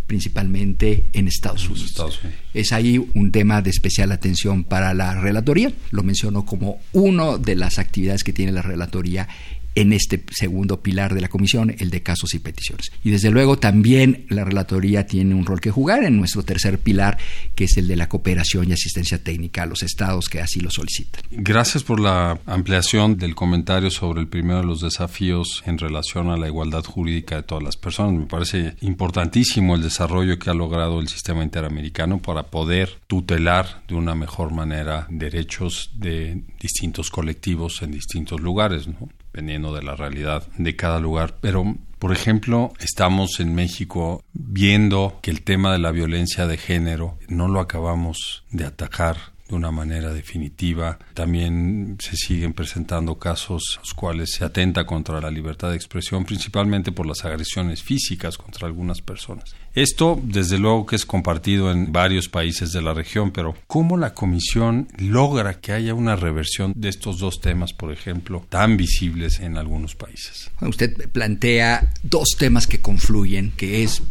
principalmente 0.06 1.06
en 1.12 1.28
Estados 1.28 1.68
Unidos. 1.68 2.20
Es 2.54 2.72
ahí 2.72 2.98
un 3.14 3.30
tema 3.30 3.62
de 3.62 3.70
especial 3.70 4.10
atención 4.10 4.64
para 4.64 4.92
la 4.94 5.20
relatoría. 5.20 5.72
Lo 5.90 6.02
menciono 6.02 6.44
como 6.44 6.80
una 6.92 7.36
de 7.38 7.54
las 7.54 7.78
actividades 7.78 8.24
que 8.24 8.32
tiene 8.32 8.52
la 8.52 8.62
relatoría 8.62 9.28
en 9.74 9.92
este 9.92 10.22
segundo 10.32 10.82
pilar 10.82 11.14
de 11.14 11.20
la 11.20 11.28
comisión, 11.28 11.74
el 11.78 11.90
de 11.90 12.02
casos 12.02 12.34
y 12.34 12.38
peticiones. 12.38 12.90
Y 13.04 13.10
desde 13.10 13.30
luego 13.30 13.58
también 13.58 14.26
la 14.28 14.44
relatoría 14.44 15.06
tiene 15.06 15.34
un 15.34 15.46
rol 15.46 15.60
que 15.60 15.70
jugar 15.70 16.04
en 16.04 16.16
nuestro 16.16 16.42
tercer 16.42 16.78
pilar, 16.78 17.18
que 17.54 17.64
es 17.64 17.76
el 17.76 17.86
de 17.86 17.96
la 17.96 18.08
cooperación 18.08 18.68
y 18.68 18.72
asistencia 18.72 19.22
técnica 19.22 19.62
a 19.62 19.66
los 19.66 19.82
estados 19.82 20.28
que 20.28 20.40
así 20.40 20.60
lo 20.60 20.70
solicitan. 20.70 21.22
Gracias 21.30 21.84
por 21.84 21.99
la 22.00 22.38
ampliación 22.46 23.16
del 23.16 23.34
comentario 23.34 23.90
sobre 23.90 24.20
el 24.20 24.28
primero 24.28 24.60
de 24.60 24.66
los 24.66 24.80
desafíos 24.80 25.62
en 25.66 25.78
relación 25.78 26.30
a 26.30 26.36
la 26.36 26.48
igualdad 26.48 26.84
jurídica 26.84 27.36
de 27.36 27.42
todas 27.42 27.62
las 27.62 27.76
personas. 27.76 28.14
Me 28.14 28.26
parece 28.26 28.74
importantísimo 28.80 29.74
el 29.74 29.82
desarrollo 29.82 30.38
que 30.38 30.50
ha 30.50 30.54
logrado 30.54 31.00
el 31.00 31.08
sistema 31.08 31.44
interamericano 31.44 32.20
para 32.20 32.44
poder 32.44 32.98
tutelar 33.06 33.82
de 33.86 33.94
una 33.94 34.14
mejor 34.14 34.52
manera 34.52 35.06
derechos 35.10 35.90
de 35.94 36.42
distintos 36.58 37.10
colectivos 37.10 37.82
en 37.82 37.92
distintos 37.92 38.40
lugares, 38.40 38.88
¿no? 38.88 39.08
dependiendo 39.32 39.72
de 39.72 39.82
la 39.82 39.94
realidad 39.94 40.46
de 40.58 40.74
cada 40.74 40.98
lugar. 40.98 41.36
Pero, 41.40 41.76
por 41.98 42.12
ejemplo, 42.12 42.72
estamos 42.80 43.38
en 43.38 43.54
México 43.54 44.24
viendo 44.32 45.18
que 45.22 45.30
el 45.30 45.42
tema 45.42 45.72
de 45.72 45.78
la 45.78 45.92
violencia 45.92 46.46
de 46.46 46.56
género 46.56 47.18
no 47.28 47.46
lo 47.46 47.60
acabamos 47.60 48.44
de 48.50 48.64
atacar 48.64 49.16
de 49.50 49.56
una 49.56 49.70
manera 49.70 50.12
definitiva. 50.12 50.98
También 51.14 51.96
se 52.00 52.16
siguen 52.16 52.52
presentando 52.52 53.18
casos 53.18 53.78
los 53.80 53.94
cuales 53.94 54.32
se 54.32 54.44
atenta 54.44 54.86
contra 54.86 55.20
la 55.20 55.30
libertad 55.30 55.70
de 55.70 55.76
expresión, 55.76 56.24
principalmente 56.24 56.92
por 56.92 57.06
las 57.06 57.24
agresiones 57.24 57.82
físicas 57.82 58.38
contra 58.38 58.66
algunas 58.66 59.00
personas. 59.02 59.54
Esto, 59.74 60.20
desde 60.22 60.58
luego, 60.58 60.86
que 60.86 60.96
es 60.96 61.06
compartido 61.06 61.70
en 61.70 61.92
varios 61.92 62.28
países 62.28 62.72
de 62.72 62.82
la 62.82 62.92
región, 62.94 63.30
pero 63.30 63.54
¿cómo 63.66 63.96
la 63.96 64.14
Comisión 64.14 64.88
logra 64.98 65.60
que 65.60 65.72
haya 65.72 65.94
una 65.94 66.16
reversión 66.16 66.72
de 66.74 66.88
estos 66.88 67.18
dos 67.18 67.40
temas, 67.40 67.72
por 67.72 67.92
ejemplo, 67.92 68.44
tan 68.48 68.76
visibles 68.76 69.40
en 69.40 69.56
algunos 69.56 69.94
países? 69.94 70.50
Usted 70.60 71.08
plantea 71.10 71.92
dos 72.02 72.30
temas 72.38 72.66
que 72.66 72.80
confluyen, 72.80 73.52
que 73.52 73.82
es 73.82 74.02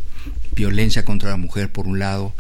violencia 0.55 1.05
contra 1.05 1.29
la 1.29 1.37
mujer 1.37 1.71
por 1.71 1.87
un 1.87 1.99
lado 1.99 2.33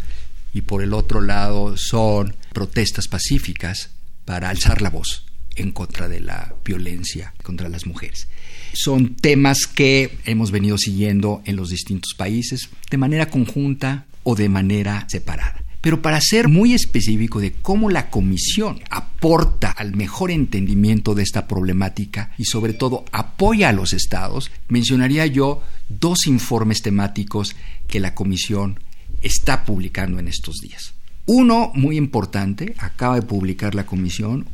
y 0.53 0.61
por 0.61 0.83
el 0.83 0.93
otro 0.93 1.21
lado 1.21 1.75
son 1.77 2.35
protestas 2.53 3.07
pacíficas 3.07 3.91
para 4.25 4.49
alzar 4.49 4.81
la 4.81 4.89
voz 4.89 5.25
en 5.55 5.71
contra 5.71 6.07
de 6.07 6.19
la 6.19 6.53
violencia 6.63 7.33
contra 7.43 7.69
las 7.69 7.85
mujeres. 7.85 8.27
Son 8.73 9.15
temas 9.15 9.67
que 9.67 10.17
hemos 10.25 10.51
venido 10.51 10.77
siguiendo 10.77 11.41
en 11.45 11.55
los 11.55 11.69
distintos 11.69 12.13
países 12.15 12.69
de 12.89 12.97
manera 12.97 13.29
conjunta 13.29 14.05
o 14.23 14.35
de 14.35 14.49
manera 14.49 15.05
separada. 15.09 15.63
Pero 15.81 16.01
para 16.01 16.19
ser 16.19 16.49
muy 16.49 16.73
específico 16.73 17.39
de 17.39 17.53
cómo 17.53 17.89
la 17.89 18.09
Comisión 18.09 18.81
aporta 18.89 19.71
al 19.71 19.95
mejor 19.95 20.29
entendimiento 20.29 21.15
de 21.15 21.23
esta 21.23 21.47
problemática 21.47 22.31
y 22.37 22.45
sobre 22.45 22.73
todo 22.73 23.05
apoya 23.13 23.69
a 23.69 23.73
los 23.73 23.93
estados, 23.93 24.51
mencionaría 24.67 25.25
yo 25.25 25.63
dos 25.87 26.27
informes 26.27 26.81
temáticos 26.81 27.55
que 27.87 28.01
la 28.01 28.13
Comisión 28.13 28.79
está 29.21 29.65
publicando 29.65 30.19
en 30.19 30.27
estos 30.27 30.57
días. 30.57 30.93
Uno 31.25 31.71
muy 31.75 31.97
importante, 31.97 32.75
acaba 32.79 33.15
de 33.15 33.21
publicar 33.21 33.75
la 33.75 33.85
Comisión 33.85 34.47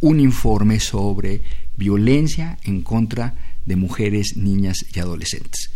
un 0.00 0.20
informe 0.20 0.80
sobre 0.80 1.42
violencia 1.76 2.58
en 2.64 2.82
contra 2.82 3.34
de 3.66 3.76
mujeres, 3.76 4.36
niñas 4.36 4.86
y 4.94 5.00
adolescentes. 5.00 5.70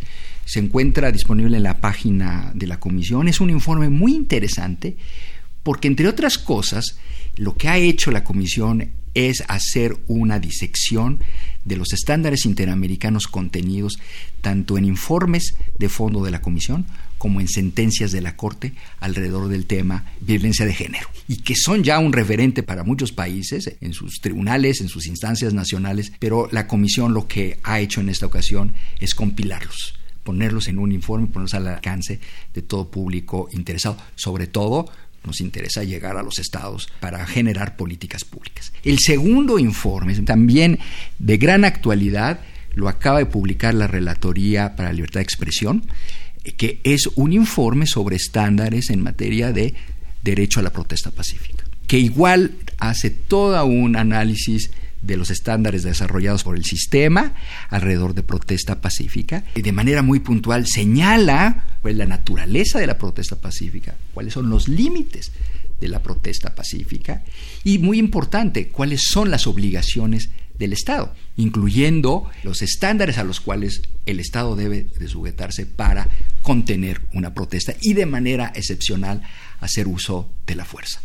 Se 0.44 0.60
encuentra 0.60 1.12
disponible 1.12 1.56
en 1.56 1.62
la 1.62 1.80
página 1.80 2.52
de 2.54 2.66
la 2.66 2.78
Comisión. 2.80 3.28
Es 3.28 3.40
un 3.40 3.50
informe 3.50 3.88
muy 3.88 4.14
interesante 4.14 4.96
porque, 5.62 5.88
entre 5.88 6.08
otras 6.08 6.38
cosas, 6.38 6.98
lo 7.36 7.56
que 7.56 7.68
ha 7.68 7.78
hecho 7.78 8.10
la 8.10 8.24
Comisión 8.24 8.90
es 9.14 9.44
hacer 9.48 9.96
una 10.06 10.38
disección 10.38 11.20
de 11.64 11.76
los 11.76 11.92
estándares 11.92 12.44
interamericanos 12.44 13.26
contenidos 13.26 13.98
tanto 14.40 14.76
en 14.76 14.84
informes 14.84 15.54
de 15.78 15.88
fondo 15.88 16.22
de 16.22 16.30
la 16.30 16.42
Comisión 16.42 16.86
como 17.24 17.40
en 17.40 17.48
sentencias 17.48 18.12
de 18.12 18.20
la 18.20 18.36
Corte 18.36 18.74
alrededor 19.00 19.48
del 19.48 19.64
tema 19.64 20.04
violencia 20.20 20.66
de 20.66 20.74
género, 20.74 21.08
y 21.26 21.36
que 21.36 21.54
son 21.56 21.82
ya 21.82 21.98
un 21.98 22.12
referente 22.12 22.62
para 22.62 22.84
muchos 22.84 23.12
países 23.12 23.76
en 23.80 23.94
sus 23.94 24.20
tribunales, 24.20 24.82
en 24.82 24.88
sus 24.88 25.06
instancias 25.06 25.54
nacionales, 25.54 26.12
pero 26.18 26.50
la 26.52 26.66
Comisión 26.66 27.14
lo 27.14 27.26
que 27.26 27.58
ha 27.62 27.80
hecho 27.80 28.02
en 28.02 28.10
esta 28.10 28.26
ocasión 28.26 28.74
es 29.00 29.14
compilarlos 29.14 29.98
ponerlos 30.22 30.68
en 30.68 30.78
un 30.78 30.92
informe, 30.92 31.28
ponerlos 31.28 31.54
al 31.54 31.68
alcance 31.68 32.20
de 32.52 32.60
todo 32.60 32.90
público 32.90 33.48
interesado, 33.52 33.96
sobre 34.16 34.46
todo 34.46 34.90
nos 35.24 35.40
interesa 35.40 35.82
llegar 35.82 36.18
a 36.18 36.22
los 36.22 36.38
estados 36.38 36.88
para 37.00 37.24
generar 37.24 37.76
políticas 37.76 38.24
públicas. 38.24 38.70
El 38.82 38.98
segundo 38.98 39.58
informe, 39.58 40.14
también 40.20 40.78
de 41.18 41.38
gran 41.38 41.64
actualidad, 41.64 42.40
lo 42.74 42.88
acaba 42.88 43.18
de 43.18 43.26
publicar 43.26 43.72
la 43.72 43.86
Relatoría 43.86 44.76
para 44.76 44.90
la 44.90 44.94
Libertad 44.94 45.20
de 45.20 45.24
Expresión, 45.24 45.86
que 46.52 46.80
es 46.84 47.08
un 47.14 47.32
informe 47.32 47.86
sobre 47.86 48.16
estándares 48.16 48.90
en 48.90 49.02
materia 49.02 49.52
de 49.52 49.74
derecho 50.22 50.60
a 50.60 50.62
la 50.62 50.70
protesta 50.70 51.10
pacífica, 51.10 51.64
que 51.86 51.98
igual 51.98 52.52
hace 52.78 53.10
todo 53.10 53.64
un 53.64 53.96
análisis 53.96 54.70
de 55.02 55.16
los 55.16 55.30
estándares 55.30 55.82
desarrollados 55.82 56.44
por 56.44 56.56
el 56.56 56.64
sistema 56.64 57.34
alrededor 57.68 58.14
de 58.14 58.22
protesta 58.22 58.80
pacífica 58.80 59.44
y 59.54 59.62
de 59.62 59.72
manera 59.72 60.02
muy 60.02 60.20
puntual 60.20 60.66
señala 60.66 61.64
pues, 61.82 61.94
la 61.96 62.06
naturaleza 62.06 62.78
de 62.78 62.86
la 62.86 62.96
protesta 62.96 63.36
pacífica, 63.36 63.96
cuáles 64.14 64.32
son 64.32 64.48
los 64.48 64.66
límites 64.66 65.32
de 65.78 65.88
la 65.88 66.02
protesta 66.02 66.54
pacífica 66.54 67.22
y 67.64 67.78
muy 67.78 67.98
importante, 67.98 68.68
cuáles 68.68 69.02
son 69.06 69.30
las 69.30 69.46
obligaciones 69.46 70.30
del 70.58 70.72
Estado, 70.72 71.14
incluyendo 71.36 72.30
los 72.42 72.62
estándares 72.62 73.18
a 73.18 73.24
los 73.24 73.40
cuales 73.40 73.82
el 74.06 74.20
Estado 74.20 74.56
debe 74.56 74.86
de 74.98 75.08
sujetarse 75.08 75.66
para 75.66 76.08
contener 76.42 77.00
una 77.12 77.34
protesta 77.34 77.74
y 77.80 77.94
de 77.94 78.06
manera 78.06 78.52
excepcional 78.54 79.22
hacer 79.60 79.88
uso 79.88 80.30
de 80.46 80.54
la 80.54 80.64
fuerza. 80.64 81.00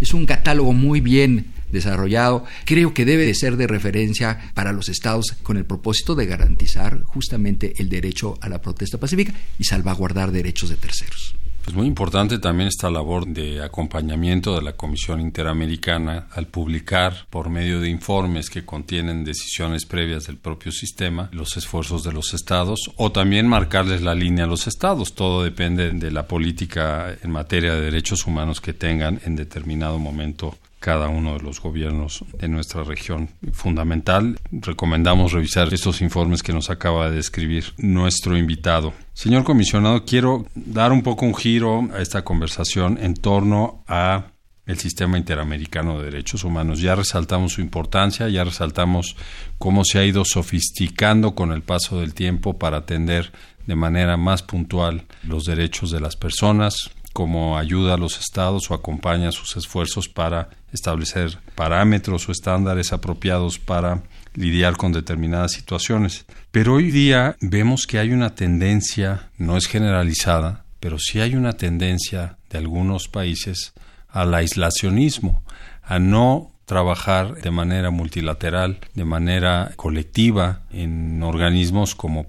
Es 0.00 0.14
un 0.14 0.26
catálogo 0.26 0.72
muy 0.72 1.00
bien 1.00 1.52
desarrollado, 1.70 2.44
creo 2.64 2.94
que 2.94 3.04
debe 3.04 3.26
de 3.26 3.34
ser 3.34 3.56
de 3.56 3.66
referencia 3.66 4.52
para 4.54 4.72
los 4.72 4.88
estados 4.88 5.34
con 5.42 5.56
el 5.56 5.64
propósito 5.64 6.14
de 6.14 6.26
garantizar 6.26 7.02
justamente 7.02 7.74
el 7.78 7.88
derecho 7.88 8.38
a 8.40 8.48
la 8.48 8.62
protesta 8.62 8.98
pacífica 8.98 9.34
y 9.58 9.64
salvaguardar 9.64 10.30
derechos 10.30 10.70
de 10.70 10.76
terceros. 10.76 11.34
Pues 11.64 11.74
muy 11.74 11.86
importante 11.86 12.38
también 12.38 12.68
esta 12.68 12.90
labor 12.90 13.26
de 13.26 13.62
acompañamiento 13.62 14.54
de 14.54 14.60
la 14.60 14.74
Comisión 14.74 15.18
Interamericana 15.18 16.28
al 16.32 16.46
publicar 16.46 17.26
por 17.30 17.48
medio 17.48 17.80
de 17.80 17.88
informes 17.88 18.50
que 18.50 18.66
contienen 18.66 19.24
decisiones 19.24 19.86
previas 19.86 20.26
del 20.26 20.36
propio 20.36 20.72
sistema 20.72 21.30
los 21.32 21.56
esfuerzos 21.56 22.04
de 22.04 22.12
los 22.12 22.34
estados 22.34 22.90
o 22.96 23.12
también 23.12 23.48
marcarles 23.48 24.02
la 24.02 24.14
línea 24.14 24.44
a 24.44 24.48
los 24.48 24.66
estados. 24.66 25.14
Todo 25.14 25.42
depende 25.42 25.90
de 25.90 26.10
la 26.10 26.28
política 26.28 27.16
en 27.22 27.30
materia 27.30 27.74
de 27.74 27.80
derechos 27.80 28.26
humanos 28.26 28.60
que 28.60 28.74
tengan 28.74 29.20
en 29.24 29.34
determinado 29.34 29.98
momento 29.98 30.58
cada 30.84 31.08
uno 31.08 31.32
de 31.32 31.40
los 31.40 31.62
gobiernos 31.62 32.26
de 32.38 32.46
nuestra 32.46 32.84
región. 32.84 33.30
Fundamental, 33.54 34.38
recomendamos 34.52 35.32
revisar 35.32 35.72
estos 35.72 36.02
informes 36.02 36.42
que 36.42 36.52
nos 36.52 36.68
acaba 36.68 37.08
de 37.08 37.16
describir 37.16 37.72
nuestro 37.78 38.36
invitado. 38.36 38.92
Señor 39.14 39.44
comisionado, 39.44 40.04
quiero 40.04 40.44
dar 40.54 40.92
un 40.92 41.00
poco 41.00 41.24
un 41.24 41.34
giro 41.34 41.88
a 41.94 42.02
esta 42.02 42.22
conversación 42.22 42.98
en 43.00 43.14
torno 43.14 43.82
a 43.88 44.26
el 44.66 44.78
sistema 44.78 45.16
interamericano 45.16 45.98
de 45.98 46.10
derechos 46.10 46.44
humanos. 46.44 46.82
Ya 46.82 46.94
resaltamos 46.94 47.54
su 47.54 47.62
importancia, 47.62 48.28
ya 48.28 48.44
resaltamos 48.44 49.16
cómo 49.56 49.86
se 49.86 50.00
ha 50.00 50.04
ido 50.04 50.26
sofisticando 50.26 51.34
con 51.34 51.52
el 51.52 51.62
paso 51.62 51.98
del 51.98 52.12
tiempo 52.12 52.58
para 52.58 52.76
atender 52.76 53.32
de 53.66 53.74
manera 53.74 54.18
más 54.18 54.42
puntual 54.42 55.06
los 55.22 55.46
derechos 55.46 55.90
de 55.90 56.00
las 56.00 56.14
personas, 56.16 56.90
como 57.14 57.56
ayuda 57.56 57.94
a 57.94 57.96
los 57.96 58.18
estados 58.18 58.70
o 58.70 58.74
acompaña 58.74 59.30
sus 59.30 59.56
esfuerzos 59.56 60.08
para 60.08 60.50
establecer 60.72 61.38
parámetros 61.54 62.28
o 62.28 62.32
estándares 62.32 62.92
apropiados 62.92 63.60
para 63.60 64.02
lidiar 64.34 64.76
con 64.76 64.92
determinadas 64.92 65.52
situaciones. 65.52 66.26
Pero 66.50 66.74
hoy 66.74 66.90
día 66.90 67.36
vemos 67.40 67.86
que 67.86 68.00
hay 68.00 68.10
una 68.10 68.34
tendencia, 68.34 69.30
no 69.38 69.56
es 69.56 69.66
generalizada, 69.66 70.64
pero 70.80 70.98
sí 70.98 71.20
hay 71.20 71.36
una 71.36 71.52
tendencia 71.52 72.36
de 72.50 72.58
algunos 72.58 73.06
países 73.06 73.74
al 74.08 74.34
aislacionismo, 74.34 75.44
a 75.84 76.00
no 76.00 76.50
trabajar 76.64 77.36
de 77.36 77.52
manera 77.52 77.90
multilateral, 77.90 78.80
de 78.94 79.04
manera 79.04 79.70
colectiva 79.76 80.62
en 80.72 81.22
organismos 81.22 81.94
como 81.94 82.26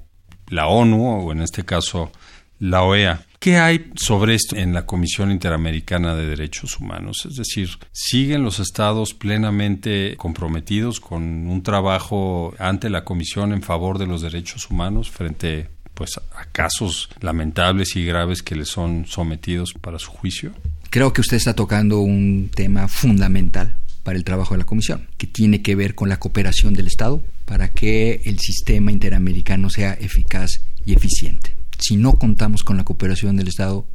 la 0.47 0.67
ONU 0.67 1.25
o 1.25 1.31
en 1.31 1.41
este 1.41 1.65
caso 1.65 2.11
la 2.59 2.83
OEA. 2.83 3.23
¿Qué 3.45 3.59
hay 3.59 3.91
sobre 3.95 4.33
esto 4.33 4.55
en 4.55 4.73
la 4.73 4.87
Comisión 4.87 5.29
Interamericana 5.29 6.15
de 6.15 6.25
Derechos 6.25 6.79
Humanos? 6.79 7.27
Es 7.29 7.35
decir, 7.35 7.69
¿siguen 7.91 8.41
los 8.41 8.59
estados 8.59 9.13
plenamente 9.13 10.15
comprometidos 10.17 10.99
con 10.99 11.21
un 11.45 11.61
trabajo 11.61 12.55
ante 12.57 12.89
la 12.89 13.03
Comisión 13.03 13.53
en 13.53 13.61
favor 13.61 13.99
de 13.99 14.07
los 14.07 14.23
derechos 14.23 14.71
humanos 14.71 15.11
frente 15.11 15.69
pues, 15.93 16.17
a 16.17 16.45
casos 16.45 17.07
lamentables 17.21 17.95
y 17.95 18.03
graves 18.03 18.41
que 18.41 18.55
les 18.55 18.69
son 18.69 19.05
sometidos 19.05 19.73
para 19.79 19.99
su 19.99 20.09
juicio? 20.09 20.51
Creo 20.89 21.13
que 21.13 21.21
usted 21.21 21.37
está 21.37 21.53
tocando 21.53 21.99
un 21.99 22.49
tema 22.51 22.87
fundamental 22.87 23.77
para 24.01 24.17
el 24.17 24.23
trabajo 24.23 24.55
de 24.55 24.61
la 24.61 24.65
Comisión, 24.65 25.07
que 25.19 25.27
tiene 25.27 25.61
que 25.61 25.75
ver 25.75 25.93
con 25.93 26.09
la 26.09 26.17
cooperación 26.17 26.73
del 26.73 26.87
Estado 26.87 27.21
para 27.45 27.69
que 27.69 28.21
el 28.25 28.39
sistema 28.39 28.91
interamericano 28.91 29.69
sea 29.69 29.93
eficaz 29.93 30.61
y 30.83 30.93
eficiente 30.95 31.54
si 31.79 31.97
no 31.97 32.13
contamos 32.13 32.63
con 32.63 32.77
la 32.77 32.83
cooperación 32.83 33.37
del 33.37 33.47
Estado, 33.47 33.87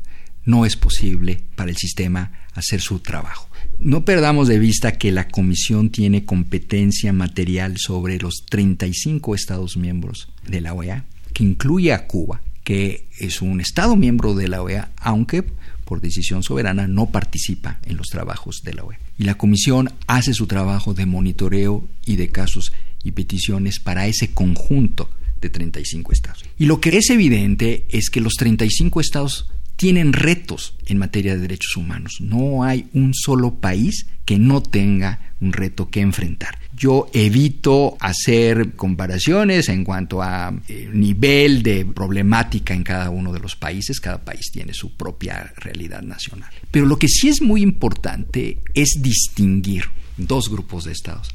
no 0.45 0.65
es 0.65 0.77
posible 0.77 1.43
para 1.55 1.71
el 1.71 1.77
sistema 1.77 2.33
hacer 2.55 2.81
su 2.81 3.01
trabajo. 3.01 3.49
No 3.79 4.05
perdamos 4.05 4.49
de 4.49 4.59
vista 4.59 4.93
que 4.93 5.13
la 5.13 5.29
Comisión 5.29 5.91
tiene 5.91 6.25
competencia 6.25 7.13
material 7.13 7.77
sobre 7.79 8.19
los 8.19 8.45
35 8.49 9.35
Estados 9.35 9.77
miembros 9.77 10.29
de 10.47 10.61
la 10.61 10.75
OEA, 10.75 11.05
que 11.33 11.45
incluye 11.45 11.93
a 11.93 12.07
Cuba, 12.07 12.43
que 12.65 13.09
es 13.19 13.43
un 13.43 13.61
Estado 13.61 13.97
miembro 13.97 14.35
de 14.35 14.49
la 14.49 14.63
OEA, 14.63 14.91
aunque 14.99 15.45
por 15.85 16.01
decisión 16.01 16.43
soberana 16.43 16.87
no 16.87 17.07
participa 17.07 17.81
en 17.85 17.97
los 17.97 18.09
trabajos 18.09 18.61
de 18.63 18.75
la 18.75 18.85
OEA. 18.85 19.01
Y 19.19 19.25
la 19.25 19.37
Comisión 19.37 19.91
hace 20.07 20.35
su 20.35 20.47
trabajo 20.47 20.95
de 20.95 21.07
monitoreo 21.07 21.89
y 22.07 22.17
de 22.17 22.29
casos 22.29 22.73
y 23.03 23.13
peticiones 23.13 23.81
para 23.81 24.07
ese 24.07 24.33
conjunto 24.33 25.11
de 25.41 25.51
35 25.51 26.13
estados. 26.13 26.45
Y 26.59 26.67
lo 26.67 26.81
que 26.81 26.97
es 26.97 27.11
evidente 27.11 27.87
es 27.91 28.11
que 28.11 28.21
los 28.21 28.35
35 28.35 29.01
estados 29.01 29.49
tienen 29.81 30.13
retos 30.13 30.75
en 30.85 30.99
materia 30.99 31.35
de 31.35 31.41
derechos 31.41 31.75
humanos. 31.77 32.19
No 32.21 32.65
hay 32.65 32.91
un 32.93 33.15
solo 33.15 33.55
país 33.55 34.07
que 34.27 34.39
no 34.39 34.63
tenga 34.63 35.33
un 35.41 35.55
reto 35.55 35.89
que 35.89 36.03
enfrentar. 36.03 36.59
Yo 36.77 37.09
evito 37.15 37.97
hacer 37.99 38.73
comparaciones 38.73 39.71
en 39.71 39.85
cuanto 39.85 40.23
a 40.23 40.55
eh, 40.69 40.91
nivel 40.93 41.63
de 41.63 41.87
problemática 41.87 42.75
en 42.75 42.85
cada 42.85 43.09
uno 43.09 43.33
de 43.33 43.41
los 43.41 43.57
países. 43.57 44.01
Cada 44.01 44.23
país 44.23 44.51
tiene 44.53 44.75
su 44.75 44.93
propia 44.97 45.53
realidad 45.57 46.03
nacional. 46.03 46.51
Pero 46.71 46.85
lo 46.85 46.99
que 46.99 47.09
sí 47.09 47.29
es 47.29 47.41
muy 47.41 47.63
importante 47.63 48.59
es 48.75 48.99
distinguir 49.01 49.85
dos 50.19 50.51
grupos 50.51 50.85
de 50.85 50.93
estados. 50.93 51.35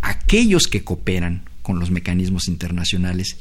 Aquellos 0.00 0.66
que 0.66 0.82
cooperan 0.82 1.44
con 1.64 1.80
los 1.80 1.90
mecanismos 1.90 2.46
internacionales 2.46 3.38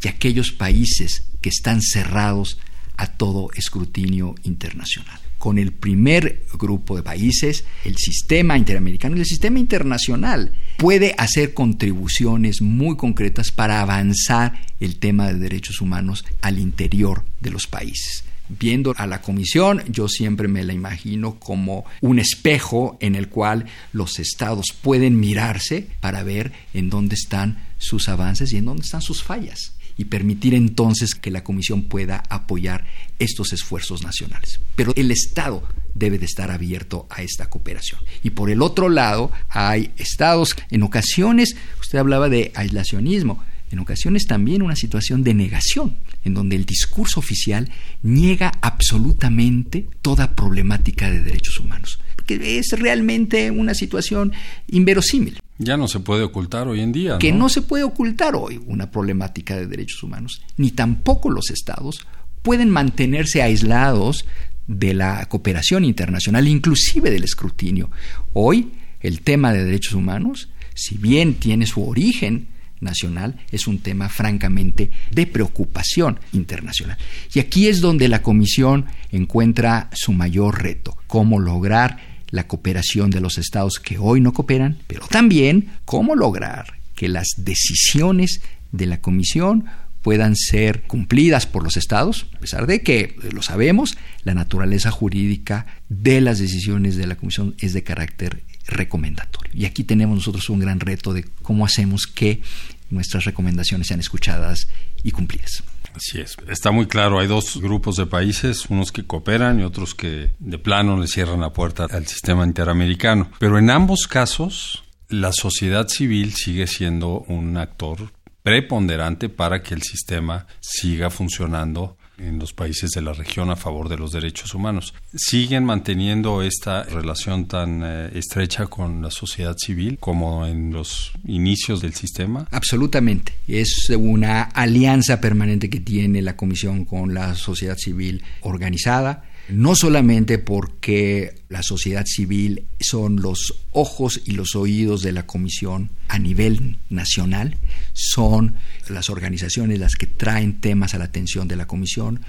y 0.00 0.06
aquellos 0.06 0.52
países 0.52 1.24
que 1.40 1.48
están 1.48 1.82
cerrados 1.82 2.58
a 2.96 3.08
todo 3.08 3.50
escrutinio 3.56 4.36
internacional. 4.44 5.18
Con 5.38 5.58
el 5.58 5.72
primer 5.72 6.46
grupo 6.54 6.96
de 6.96 7.02
países, 7.02 7.64
el 7.84 7.96
sistema 7.96 8.56
interamericano 8.56 9.16
y 9.16 9.20
el 9.20 9.26
sistema 9.26 9.58
internacional 9.58 10.54
puede 10.78 11.16
hacer 11.18 11.52
contribuciones 11.52 12.62
muy 12.62 12.96
concretas 12.96 13.50
para 13.50 13.80
avanzar 13.80 14.54
el 14.78 14.96
tema 14.96 15.26
de 15.26 15.40
derechos 15.40 15.80
humanos 15.80 16.24
al 16.42 16.60
interior 16.60 17.24
de 17.40 17.50
los 17.50 17.66
países 17.66 18.24
viendo 18.48 18.94
a 18.96 19.06
la 19.06 19.20
comisión, 19.20 19.82
yo 19.88 20.08
siempre 20.08 20.48
me 20.48 20.64
la 20.64 20.72
imagino 20.72 21.38
como 21.38 21.84
un 22.00 22.18
espejo 22.18 22.98
en 23.00 23.14
el 23.14 23.28
cual 23.28 23.66
los 23.92 24.18
estados 24.18 24.66
pueden 24.82 25.18
mirarse 25.18 25.88
para 26.00 26.22
ver 26.22 26.52
en 26.72 26.90
dónde 26.90 27.14
están 27.14 27.64
sus 27.78 28.08
avances 28.08 28.52
y 28.52 28.58
en 28.58 28.66
dónde 28.66 28.82
están 28.82 29.02
sus 29.02 29.22
fallas 29.22 29.74
y 29.96 30.06
permitir 30.06 30.54
entonces 30.54 31.14
que 31.14 31.30
la 31.30 31.44
comisión 31.44 31.84
pueda 31.84 32.22
apoyar 32.28 32.84
estos 33.18 33.52
esfuerzos 33.52 34.02
nacionales. 34.02 34.60
Pero 34.74 34.92
el 34.96 35.10
Estado 35.10 35.62
debe 35.94 36.18
de 36.18 36.26
estar 36.26 36.50
abierto 36.50 37.06
a 37.10 37.22
esta 37.22 37.48
cooperación. 37.48 38.00
Y 38.22 38.30
por 38.30 38.50
el 38.50 38.62
otro 38.62 38.88
lado, 38.88 39.30
hay 39.48 39.92
estados, 39.96 40.56
en 40.70 40.82
ocasiones, 40.82 41.54
usted 41.80 41.98
hablaba 41.98 42.28
de 42.28 42.50
aislacionismo, 42.54 43.42
en 43.70 43.78
ocasiones 43.78 44.26
también 44.26 44.62
una 44.62 44.76
situación 44.76 45.24
de 45.24 45.34
negación 45.34 45.96
en 46.24 46.34
donde 46.34 46.56
el 46.56 46.64
discurso 46.64 47.20
oficial 47.20 47.70
niega 48.02 48.52
absolutamente 48.62 49.86
toda 50.02 50.34
problemática 50.34 51.10
de 51.10 51.22
derechos 51.22 51.60
humanos, 51.60 52.00
que 52.26 52.58
es 52.58 52.70
realmente 52.72 53.50
una 53.50 53.74
situación 53.74 54.32
inverosímil. 54.68 55.40
Ya 55.58 55.76
no 55.76 55.86
se 55.86 56.00
puede 56.00 56.22
ocultar 56.24 56.66
hoy 56.66 56.80
en 56.80 56.92
día. 56.92 57.18
Que 57.18 57.32
no 57.32 57.48
se 57.48 57.62
puede 57.62 57.84
ocultar 57.84 58.34
hoy 58.34 58.60
una 58.66 58.90
problemática 58.90 59.56
de 59.56 59.66
derechos 59.66 60.02
humanos, 60.02 60.42
ni 60.56 60.70
tampoco 60.70 61.30
los 61.30 61.50
estados 61.50 62.06
pueden 62.42 62.70
mantenerse 62.70 63.42
aislados 63.42 64.24
de 64.66 64.94
la 64.94 65.26
cooperación 65.26 65.84
internacional, 65.84 66.48
inclusive 66.48 67.10
del 67.10 67.24
escrutinio. 67.24 67.90
Hoy 68.32 68.72
el 69.00 69.20
tema 69.20 69.52
de 69.52 69.64
derechos 69.64 69.92
humanos, 69.92 70.48
si 70.74 70.96
bien 70.96 71.34
tiene 71.34 71.66
su 71.66 71.86
origen 71.86 72.48
nacional 72.84 73.36
es 73.50 73.66
un 73.66 73.78
tema 73.78 74.08
francamente 74.08 74.90
de 75.10 75.26
preocupación 75.26 76.20
internacional. 76.32 76.96
Y 77.34 77.40
aquí 77.40 77.66
es 77.66 77.80
donde 77.80 78.08
la 78.08 78.22
Comisión 78.22 78.86
encuentra 79.10 79.88
su 79.92 80.12
mayor 80.12 80.62
reto, 80.62 80.96
cómo 81.06 81.40
lograr 81.40 81.98
la 82.30 82.46
cooperación 82.46 83.10
de 83.10 83.20
los 83.20 83.38
estados 83.38 83.78
que 83.78 83.98
hoy 83.98 84.20
no 84.20 84.32
cooperan, 84.32 84.78
pero 84.86 85.06
también 85.08 85.68
cómo 85.84 86.14
lograr 86.14 86.74
que 86.94 87.08
las 87.08 87.28
decisiones 87.36 88.40
de 88.72 88.86
la 88.86 89.00
Comisión 89.00 89.66
puedan 90.02 90.36
ser 90.36 90.82
cumplidas 90.82 91.46
por 91.46 91.64
los 91.64 91.78
estados, 91.78 92.26
a 92.36 92.38
pesar 92.38 92.66
de 92.66 92.82
que, 92.82 93.16
lo 93.32 93.40
sabemos, 93.40 93.96
la 94.22 94.34
naturaleza 94.34 94.90
jurídica 94.90 95.66
de 95.88 96.20
las 96.20 96.38
decisiones 96.38 96.96
de 96.96 97.06
la 97.06 97.16
Comisión 97.16 97.54
es 97.58 97.72
de 97.72 97.82
carácter 97.82 98.42
recomendatorio. 98.66 99.52
Y 99.54 99.64
aquí 99.64 99.82
tenemos 99.84 100.16
nosotros 100.16 100.50
un 100.50 100.60
gran 100.60 100.80
reto 100.80 101.14
de 101.14 101.24
cómo 101.42 101.64
hacemos 101.64 102.06
que 102.06 102.42
nuestras 102.90 103.24
recomendaciones 103.24 103.88
sean 103.88 104.00
escuchadas 104.00 104.68
y 105.02 105.10
cumplidas. 105.10 105.62
Así 105.94 106.20
es, 106.20 106.36
está 106.48 106.72
muy 106.72 106.86
claro, 106.86 107.20
hay 107.20 107.28
dos 107.28 107.60
grupos 107.60 107.96
de 107.96 108.06
países, 108.06 108.66
unos 108.68 108.90
que 108.90 109.06
cooperan 109.06 109.60
y 109.60 109.62
otros 109.62 109.94
que 109.94 110.32
de 110.40 110.58
plano 110.58 110.98
le 110.98 111.06
cierran 111.06 111.40
la 111.40 111.52
puerta 111.52 111.86
al 111.88 112.06
sistema 112.08 112.44
interamericano. 112.44 113.30
Pero 113.38 113.58
en 113.58 113.70
ambos 113.70 114.08
casos, 114.08 114.82
la 115.08 115.32
sociedad 115.32 115.86
civil 115.86 116.34
sigue 116.34 116.66
siendo 116.66 117.20
un 117.28 117.56
actor 117.56 118.12
preponderante 118.42 119.28
para 119.28 119.62
que 119.62 119.74
el 119.74 119.82
sistema 119.82 120.46
siga 120.60 121.10
funcionando 121.10 121.96
en 122.18 122.38
los 122.38 122.52
países 122.52 122.90
de 122.90 123.02
la 123.02 123.12
región 123.12 123.50
a 123.50 123.56
favor 123.56 123.88
de 123.88 123.96
los 123.96 124.12
derechos 124.12 124.54
humanos. 124.54 124.94
¿Siguen 125.14 125.64
manteniendo 125.64 126.42
esta 126.42 126.84
relación 126.84 127.46
tan 127.46 127.82
eh, 127.84 128.10
estrecha 128.14 128.66
con 128.66 129.02
la 129.02 129.10
sociedad 129.10 129.56
civil 129.58 129.98
como 129.98 130.46
en 130.46 130.72
los 130.72 131.12
inicios 131.26 131.80
del 131.80 131.94
sistema? 131.94 132.46
Absolutamente. 132.50 133.34
Es 133.48 133.90
una 133.90 134.42
alianza 134.42 135.20
permanente 135.20 135.68
que 135.68 135.80
tiene 135.80 136.22
la 136.22 136.36
Comisión 136.36 136.84
con 136.84 137.14
la 137.14 137.34
sociedad 137.34 137.76
civil 137.76 138.22
organizada 138.42 139.24
no 139.48 139.74
solamente 139.74 140.38
porque 140.38 141.34
la 141.48 141.62
sociedad 141.62 142.04
civil 142.06 142.66
son 142.80 143.20
los 143.20 143.54
ojos 143.72 144.20
y 144.24 144.32
los 144.32 144.54
oídos 144.54 145.02
de 145.02 145.12
la 145.12 145.26
Comisión 145.26 145.90
a 146.08 146.18
nivel 146.18 146.78
nacional, 146.88 147.58
son 147.92 148.56
las 148.88 149.10
organizaciones 149.10 149.78
las 149.78 149.96
que 149.96 150.06
traen 150.06 150.60
temas 150.60 150.94
a 150.94 150.98
la 150.98 151.04
atención 151.04 151.48
de 151.48 151.56
la 151.56 151.66
Comisión. 151.66 152.20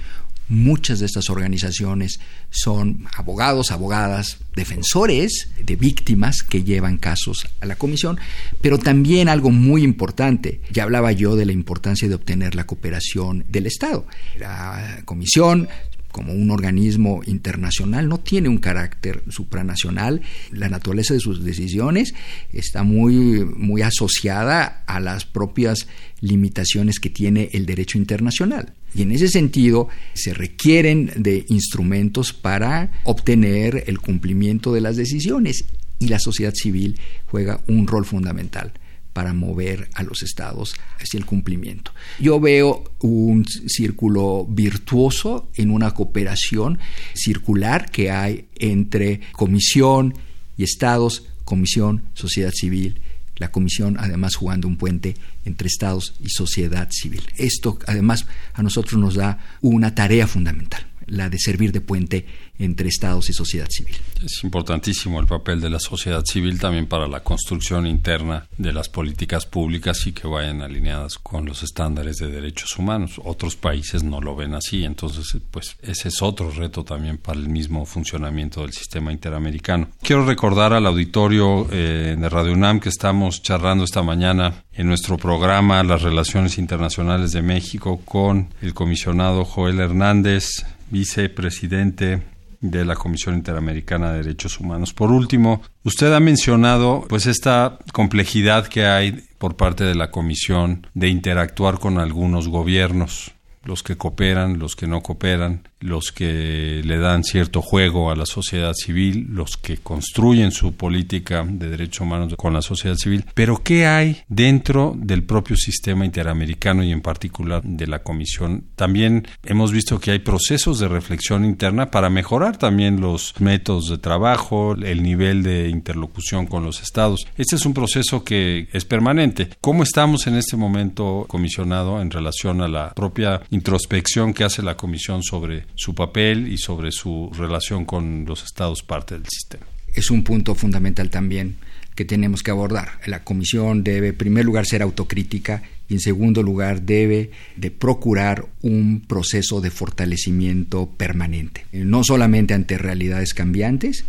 Muchas 0.47 0.99
de 0.99 1.07
estas 1.07 1.31
organizaciones 1.31 2.19
son 2.51 3.07
abogados, 3.15 3.71
abogadas, 3.71 4.37
defensores 4.55 5.49
de 5.63 5.75
víctimas 5.75 6.43
que 6.43 6.63
llevan 6.63 6.97
casos 6.97 7.47
a 7.61 7.65
la 7.65 7.77
comisión, 7.77 8.19
pero 8.61 8.77
también 8.77 9.27
algo 9.27 9.49
muy 9.49 9.81
importante, 9.81 10.61
ya 10.71 10.83
hablaba 10.83 11.11
yo 11.13 11.35
de 11.35 11.47
la 11.47 11.51
importancia 11.51 12.07
de 12.07 12.13
obtener 12.13 12.53
la 12.53 12.67
cooperación 12.67 13.43
del 13.49 13.65
Estado. 13.65 14.05
La 14.37 15.01
comisión 15.05 15.67
como 16.15 16.31
un 16.31 16.49
organismo 16.49 17.19
internacional, 17.25 18.07
no 18.07 18.21
tiene 18.21 18.47
un 18.47 18.59
carácter 18.59 19.21
supranacional. 19.27 20.21
La 20.49 20.69
naturaleza 20.69 21.13
de 21.13 21.19
sus 21.19 21.43
decisiones 21.43 22.15
está 22.53 22.83
muy, 22.83 23.43
muy 23.43 23.81
asociada 23.81 24.85
a 24.87 25.01
las 25.01 25.25
propias 25.25 25.89
limitaciones 26.21 27.01
que 27.01 27.09
tiene 27.09 27.49
el 27.51 27.65
derecho 27.65 27.97
internacional. 27.97 28.71
Y 28.93 29.01
en 29.01 29.11
ese 29.11 29.27
sentido 29.27 29.89
se 30.13 30.33
requieren 30.33 31.11
de 31.17 31.45
instrumentos 31.49 32.31
para 32.31 32.93
obtener 33.03 33.83
el 33.87 33.99
cumplimiento 33.99 34.71
de 34.71 34.79
las 34.79 34.95
decisiones 34.95 35.65
y 35.99 36.07
la 36.07 36.19
sociedad 36.19 36.53
civil 36.55 36.97
juega 37.25 37.59
un 37.67 37.87
rol 37.87 38.05
fundamental 38.05 38.71
para 39.15 39.31
mover 39.31 39.87
a 39.93 40.03
los 40.03 40.23
estados 40.23 40.75
hacia 40.99 41.17
el 41.17 41.25
cumplimiento. 41.25 41.93
Yo 42.19 42.37
veo 42.41 42.83
un 42.99 43.45
círculo 43.45 44.45
virtuoso 44.45 45.47
en 45.55 45.71
una 45.71 45.91
cooperación 45.91 46.79
circular 47.13 47.89
que 47.89 48.11
hay 48.11 48.49
entre 48.55 49.21
comisión 49.31 50.15
y 50.57 50.65
estados, 50.65 51.23
comisión, 51.45 52.01
sociedad 52.13 52.51
civil, 52.51 52.99
la 53.37 53.51
comisión 53.51 53.95
además 53.97 54.35
jugando 54.35 54.67
un 54.67 54.75
puente 54.75 55.15
entre 55.45 55.69
estados 55.69 56.15
y 56.19 56.29
sociedad 56.31 56.89
civil. 56.91 57.23
Esto 57.37 57.79
además 57.87 58.25
a 58.53 58.63
nosotros 58.63 58.99
nos 58.99 59.15
da 59.15 59.39
una 59.61 59.95
tarea 59.95 60.27
fundamental 60.27 60.85
la 61.07 61.29
de 61.29 61.39
servir 61.39 61.71
de 61.71 61.81
puente 61.81 62.25
entre 62.57 62.87
estados 62.87 63.29
y 63.29 63.33
sociedad 63.33 63.67
civil. 63.69 63.95
Es 64.23 64.43
importantísimo 64.43 65.19
el 65.19 65.27
papel 65.27 65.59
de 65.59 65.69
la 65.69 65.79
sociedad 65.79 66.23
civil 66.23 66.59
también 66.59 66.87
para 66.87 67.07
la 67.07 67.21
construcción 67.21 67.85
interna 67.85 68.47
de 68.57 68.71
las 68.71 68.89
políticas 68.89 69.45
públicas 69.45 70.07
y 70.07 70.13
que 70.13 70.27
vayan 70.27 70.61
alineadas 70.61 71.17
con 71.17 71.45
los 71.45 71.63
estándares 71.63 72.17
de 72.17 72.27
derechos 72.27 72.77
humanos. 72.77 73.19
Otros 73.23 73.55
países 73.55 74.03
no 74.03 74.21
lo 74.21 74.35
ven 74.35 74.53
así, 74.53 74.85
entonces 74.85 75.37
pues 75.51 75.75
ese 75.81 76.07
es 76.07 76.21
otro 76.21 76.49
reto 76.51 76.83
también 76.83 77.17
para 77.17 77.39
el 77.39 77.49
mismo 77.49 77.85
funcionamiento 77.85 78.61
del 78.61 78.73
sistema 78.73 79.11
interamericano. 79.11 79.89
Quiero 80.01 80.25
recordar 80.25 80.73
al 80.73 80.85
auditorio 80.85 81.67
eh, 81.71 82.15
de 82.17 82.29
Radio 82.29 82.53
UNAM 82.53 82.79
que 82.79 82.89
estamos 82.89 83.41
charlando 83.41 83.83
esta 83.83 84.01
mañana 84.01 84.63
en 84.73 84.87
nuestro 84.87 85.17
programa 85.17 85.83
Las 85.83 86.01
Relaciones 86.01 86.57
Internacionales 86.57 87.31
de 87.31 87.41
México 87.41 88.01
con 88.03 88.53
el 88.61 88.73
comisionado 88.73 89.45
Joel 89.45 89.79
Hernández, 89.79 90.65
vicepresidente 90.89 92.23
de 92.61 92.85
la 92.85 92.95
Comisión 92.95 93.35
Interamericana 93.35 94.11
de 94.11 94.23
Derechos 94.23 94.59
Humanos. 94.59 94.93
Por 94.93 95.11
último, 95.11 95.61
usted 95.83 96.13
ha 96.13 96.19
mencionado 96.19 97.05
pues 97.07 97.25
esta 97.25 97.77
complejidad 97.91 98.67
que 98.67 98.85
hay 98.85 99.23
por 99.37 99.55
parte 99.55 99.83
de 99.83 99.95
la 99.95 100.11
Comisión 100.11 100.87
de 100.93 101.09
interactuar 101.09 101.79
con 101.79 101.99
algunos 101.99 102.47
gobiernos 102.47 103.31
los 103.63 103.83
que 103.83 103.97
cooperan, 103.97 104.59
los 104.59 104.75
que 104.75 104.87
no 104.87 105.01
cooperan, 105.01 105.67
los 105.79 106.11
que 106.11 106.81
le 106.83 106.97
dan 106.97 107.23
cierto 107.23 107.61
juego 107.61 108.11
a 108.11 108.15
la 108.15 108.25
sociedad 108.25 108.73
civil, 108.73 109.27
los 109.29 109.57
que 109.57 109.77
construyen 109.77 110.51
su 110.51 110.73
política 110.73 111.45
de 111.47 111.69
derechos 111.69 112.01
humanos 112.01 112.33
con 112.37 112.53
la 112.53 112.61
sociedad 112.61 112.95
civil. 112.95 113.25
Pero 113.33 113.61
¿qué 113.63 113.85
hay 113.85 114.23
dentro 114.27 114.93
del 114.97 115.23
propio 115.23 115.55
sistema 115.55 116.05
interamericano 116.05 116.83
y 116.83 116.91
en 116.91 117.01
particular 117.01 117.61
de 117.63 117.87
la 117.87 117.99
Comisión? 117.99 118.65
También 118.75 119.27
hemos 119.43 119.71
visto 119.71 119.99
que 119.99 120.11
hay 120.11 120.19
procesos 120.19 120.79
de 120.79 120.87
reflexión 120.87 121.45
interna 121.45 121.91
para 121.91 122.09
mejorar 122.09 122.57
también 122.57 123.01
los 123.01 123.33
métodos 123.39 123.89
de 123.89 123.97
trabajo, 123.97 124.73
el 124.73 125.03
nivel 125.03 125.43
de 125.43 125.69
interlocución 125.69 126.47
con 126.47 126.63
los 126.63 126.81
estados. 126.81 127.27
Este 127.37 127.55
es 127.55 127.65
un 127.65 127.73
proceso 127.73 128.23
que 128.23 128.67
es 128.71 128.85
permanente. 128.85 129.49
¿Cómo 129.61 129.83
estamos 129.83 130.27
en 130.27 130.35
este 130.35 130.57
momento, 130.57 131.25
comisionado, 131.27 132.01
en 132.01 132.11
relación 132.11 132.61
a 132.61 132.67
la 132.67 132.93
propia 132.93 133.41
introspección 133.51 134.33
que 134.33 134.43
hace 134.43 134.61
la 134.61 134.77
Comisión 134.77 135.23
sobre 135.23 135.64
su 135.75 135.95
papel 135.95 136.47
y 136.47 136.57
sobre 136.57 136.91
su 136.91 137.31
relación 137.35 137.85
con 137.85 138.25
los 138.25 138.43
estados 138.43 138.83
parte 138.83 139.15
del 139.15 139.25
sistema. 139.27 139.65
Es 139.93 140.11
un 140.11 140.23
punto 140.23 140.55
fundamental 140.55 141.09
también 141.09 141.55
que 141.95 142.05
tenemos 142.05 142.43
que 142.43 142.51
abordar. 142.51 142.99
La 143.05 143.23
Comisión 143.23 143.83
debe, 143.83 144.09
en 144.09 144.15
primer 144.15 144.45
lugar, 144.45 144.65
ser 144.65 144.81
autocrítica 144.81 145.63
y, 145.87 145.93
en 145.93 145.99
segundo 146.01 146.43
lugar, 146.43 146.81
debe 146.81 147.31
de 147.55 147.71
procurar 147.71 148.45
un 148.61 149.01
proceso 149.07 149.61
de 149.61 149.71
fortalecimiento 149.71 150.89
permanente, 150.97 151.65
no 151.71 152.03
solamente 152.03 152.53
ante 152.53 152.77
realidades 152.77 153.33
cambiantes, 153.33 154.03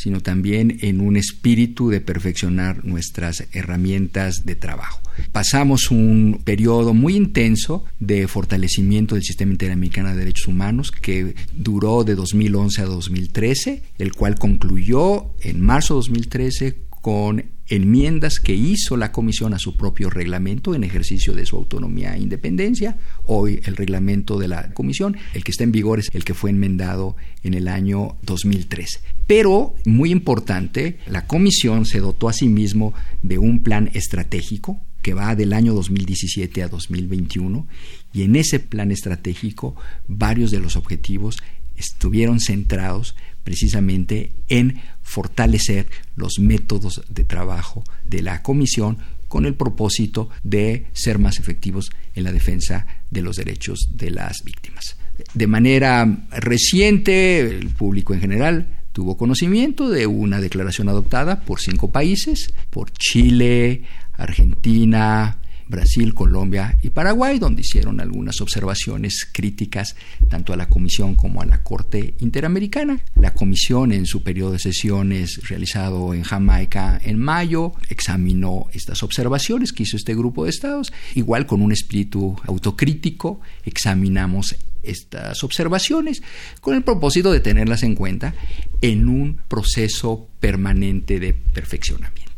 sino 0.00 0.20
también 0.20 0.78
en 0.80 1.02
un 1.02 1.16
espíritu 1.16 1.90
de 1.90 2.00
perfeccionar 2.00 2.84
nuestras 2.86 3.44
herramientas 3.52 4.46
de 4.46 4.54
trabajo. 4.54 5.00
Pasamos 5.30 5.90
un 5.90 6.40
periodo 6.42 6.94
muy 6.94 7.16
intenso 7.16 7.84
de 7.98 8.26
fortalecimiento 8.26 9.14
del 9.14 9.24
sistema 9.24 9.52
interamericano 9.52 10.08
de 10.08 10.16
derechos 10.16 10.48
humanos 10.48 10.90
que 10.90 11.34
duró 11.52 12.04
de 12.04 12.14
2011 12.14 12.80
a 12.80 12.86
2013, 12.86 13.82
el 13.98 14.12
cual 14.12 14.36
concluyó 14.36 15.34
en 15.42 15.60
marzo 15.60 15.94
de 15.94 15.98
2013 15.98 16.76
con 17.02 17.44
enmiendas 17.70 18.40
que 18.40 18.54
hizo 18.54 18.96
la 18.96 19.12
Comisión 19.12 19.54
a 19.54 19.58
su 19.58 19.76
propio 19.76 20.10
reglamento 20.10 20.74
en 20.74 20.84
ejercicio 20.84 21.32
de 21.32 21.46
su 21.46 21.56
autonomía 21.56 22.14
e 22.14 22.20
independencia. 22.20 22.98
Hoy 23.24 23.60
el 23.64 23.76
reglamento 23.76 24.38
de 24.38 24.48
la 24.48 24.74
Comisión, 24.74 25.16
el 25.34 25.44
que 25.44 25.52
está 25.52 25.64
en 25.64 25.72
vigor 25.72 26.00
es 26.00 26.08
el 26.12 26.24
que 26.24 26.34
fue 26.34 26.50
enmendado 26.50 27.16
en 27.44 27.54
el 27.54 27.68
año 27.68 28.16
2013. 28.22 29.00
Pero, 29.26 29.74
muy 29.84 30.10
importante, 30.10 30.98
la 31.06 31.26
Comisión 31.26 31.86
se 31.86 32.00
dotó 32.00 32.28
a 32.28 32.32
sí 32.32 32.48
mismo 32.48 32.92
de 33.22 33.38
un 33.38 33.62
plan 33.62 33.90
estratégico 33.94 34.80
que 35.02 35.14
va 35.14 35.34
del 35.34 35.52
año 35.52 35.72
2017 35.72 36.62
a 36.62 36.68
2021 36.68 37.66
y 38.12 38.22
en 38.22 38.36
ese 38.36 38.58
plan 38.58 38.90
estratégico 38.90 39.76
varios 40.08 40.50
de 40.50 40.58
los 40.58 40.76
objetivos 40.76 41.38
estuvieron 41.80 42.38
centrados 42.40 43.16
precisamente 43.42 44.32
en 44.48 44.80
fortalecer 45.02 45.86
los 46.14 46.38
métodos 46.38 47.02
de 47.08 47.24
trabajo 47.24 47.82
de 48.04 48.22
la 48.22 48.42
comisión 48.42 48.98
con 49.28 49.46
el 49.46 49.54
propósito 49.54 50.28
de 50.42 50.86
ser 50.92 51.18
más 51.18 51.38
efectivos 51.38 51.90
en 52.14 52.24
la 52.24 52.32
defensa 52.32 52.86
de 53.10 53.22
los 53.22 53.36
derechos 53.36 53.90
de 53.94 54.10
las 54.10 54.42
víctimas. 54.44 54.96
De 55.34 55.46
manera 55.46 56.26
reciente, 56.30 57.40
el 57.40 57.68
público 57.70 58.14
en 58.14 58.20
general 58.20 58.80
tuvo 58.92 59.16
conocimiento 59.16 59.88
de 59.88 60.06
una 60.06 60.40
declaración 60.40 60.88
adoptada 60.88 61.40
por 61.42 61.60
cinco 61.60 61.92
países, 61.92 62.52
por 62.70 62.90
Chile, 62.92 63.84
Argentina, 64.14 65.38
Brasil, 65.70 66.12
Colombia 66.14 66.76
y 66.82 66.90
Paraguay, 66.90 67.38
donde 67.38 67.62
hicieron 67.62 68.00
algunas 68.00 68.40
observaciones 68.40 69.26
críticas 69.30 69.94
tanto 70.28 70.52
a 70.52 70.56
la 70.56 70.68
Comisión 70.68 71.14
como 71.14 71.40
a 71.40 71.46
la 71.46 71.62
Corte 71.62 72.14
Interamericana. 72.18 73.00
La 73.14 73.32
Comisión 73.32 73.92
en 73.92 74.04
su 74.04 74.22
periodo 74.22 74.52
de 74.52 74.58
sesiones 74.58 75.40
realizado 75.48 76.12
en 76.12 76.24
Jamaica 76.24 77.00
en 77.02 77.18
mayo 77.18 77.72
examinó 77.88 78.66
estas 78.72 79.02
observaciones 79.02 79.72
que 79.72 79.84
hizo 79.84 79.96
este 79.96 80.14
grupo 80.14 80.44
de 80.44 80.50
estados, 80.50 80.92
igual 81.14 81.46
con 81.46 81.62
un 81.62 81.72
espíritu 81.72 82.36
autocrítico, 82.44 83.40
examinamos 83.64 84.56
estas 84.82 85.44
observaciones 85.44 86.22
con 86.60 86.74
el 86.74 86.82
propósito 86.82 87.32
de 87.32 87.40
tenerlas 87.40 87.82
en 87.82 87.94
cuenta 87.94 88.34
en 88.80 89.08
un 89.08 89.40
proceso 89.46 90.28
permanente 90.40 91.20
de 91.20 91.34
perfeccionamiento. 91.34 92.29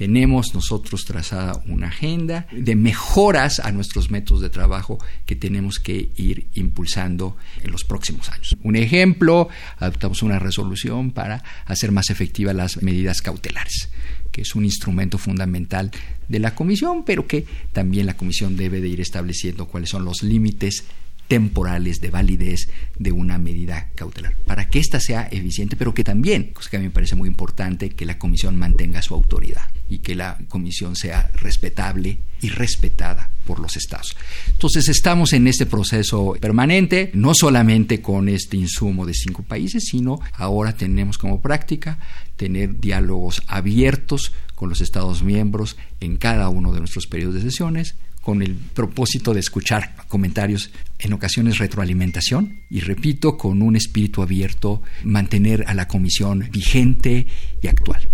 Tenemos 0.00 0.54
nosotros 0.54 1.04
trazada 1.04 1.62
una 1.66 1.88
agenda 1.88 2.46
de 2.52 2.74
mejoras 2.74 3.60
a 3.60 3.70
nuestros 3.70 4.10
métodos 4.10 4.40
de 4.40 4.48
trabajo 4.48 4.96
que 5.26 5.36
tenemos 5.36 5.78
que 5.78 6.08
ir 6.16 6.46
impulsando 6.54 7.36
en 7.62 7.70
los 7.70 7.84
próximos 7.84 8.30
años. 8.30 8.56
Un 8.62 8.76
ejemplo, 8.76 9.50
adoptamos 9.78 10.22
una 10.22 10.38
resolución 10.38 11.10
para 11.10 11.44
hacer 11.66 11.92
más 11.92 12.08
efectivas 12.08 12.56
las 12.56 12.82
medidas 12.82 13.20
cautelares 13.20 13.90
que 14.32 14.42
es 14.42 14.54
un 14.54 14.64
instrumento 14.64 15.18
fundamental 15.18 15.90
de 16.28 16.38
la 16.38 16.54
Comisión, 16.54 17.04
pero 17.04 17.26
que 17.26 17.44
también 17.72 18.06
la 18.06 18.16
Comisión 18.16 18.56
debe 18.56 18.80
de 18.80 18.88
ir 18.88 19.00
estableciendo 19.00 19.66
cuáles 19.66 19.90
son 19.90 20.04
los 20.04 20.22
límites 20.22 20.84
temporales 21.30 22.00
de 22.00 22.10
validez 22.10 22.68
de 22.98 23.12
una 23.12 23.38
medida 23.38 23.90
cautelar, 23.94 24.34
para 24.46 24.68
que 24.68 24.80
ésta 24.80 24.98
sea 24.98 25.28
eficiente, 25.30 25.76
pero 25.76 25.94
que 25.94 26.02
también, 26.02 26.50
cosa 26.52 26.68
que 26.68 26.76
a 26.76 26.80
mí 26.80 26.86
me 26.86 26.90
parece 26.90 27.14
muy 27.14 27.28
importante, 27.28 27.90
que 27.90 28.04
la 28.04 28.18
comisión 28.18 28.56
mantenga 28.56 29.00
su 29.00 29.14
autoridad 29.14 29.70
y 29.88 29.98
que 29.98 30.16
la 30.16 30.38
comisión 30.48 30.96
sea 30.96 31.30
respetable 31.34 32.18
y 32.40 32.48
respetada 32.48 33.30
por 33.46 33.60
los 33.60 33.76
estados. 33.76 34.16
Entonces 34.48 34.88
estamos 34.88 35.32
en 35.32 35.46
este 35.46 35.66
proceso 35.66 36.36
permanente, 36.40 37.12
no 37.14 37.32
solamente 37.32 38.02
con 38.02 38.28
este 38.28 38.56
insumo 38.56 39.06
de 39.06 39.14
cinco 39.14 39.44
países, 39.44 39.84
sino 39.84 40.20
ahora 40.34 40.72
tenemos 40.72 41.16
como 41.16 41.40
práctica 41.40 42.00
tener 42.34 42.80
diálogos 42.80 43.44
abiertos 43.46 44.32
con 44.56 44.68
los 44.68 44.80
estados 44.80 45.22
miembros 45.22 45.76
en 46.00 46.16
cada 46.16 46.48
uno 46.48 46.72
de 46.72 46.80
nuestros 46.80 47.06
periodos 47.06 47.36
de 47.36 47.42
sesiones, 47.42 47.94
con 48.20 48.42
el 48.42 48.54
propósito 48.54 49.34
de 49.34 49.40
escuchar 49.40 49.94
comentarios, 50.08 50.70
en 50.98 51.12
ocasiones 51.12 51.58
retroalimentación, 51.58 52.60
y 52.70 52.80
repito, 52.80 53.36
con 53.36 53.62
un 53.62 53.76
espíritu 53.76 54.22
abierto, 54.22 54.82
mantener 55.04 55.64
a 55.66 55.74
la 55.74 55.88
comisión 55.88 56.48
vigente 56.52 57.26
y 57.62 57.68
actual. 57.68 58.08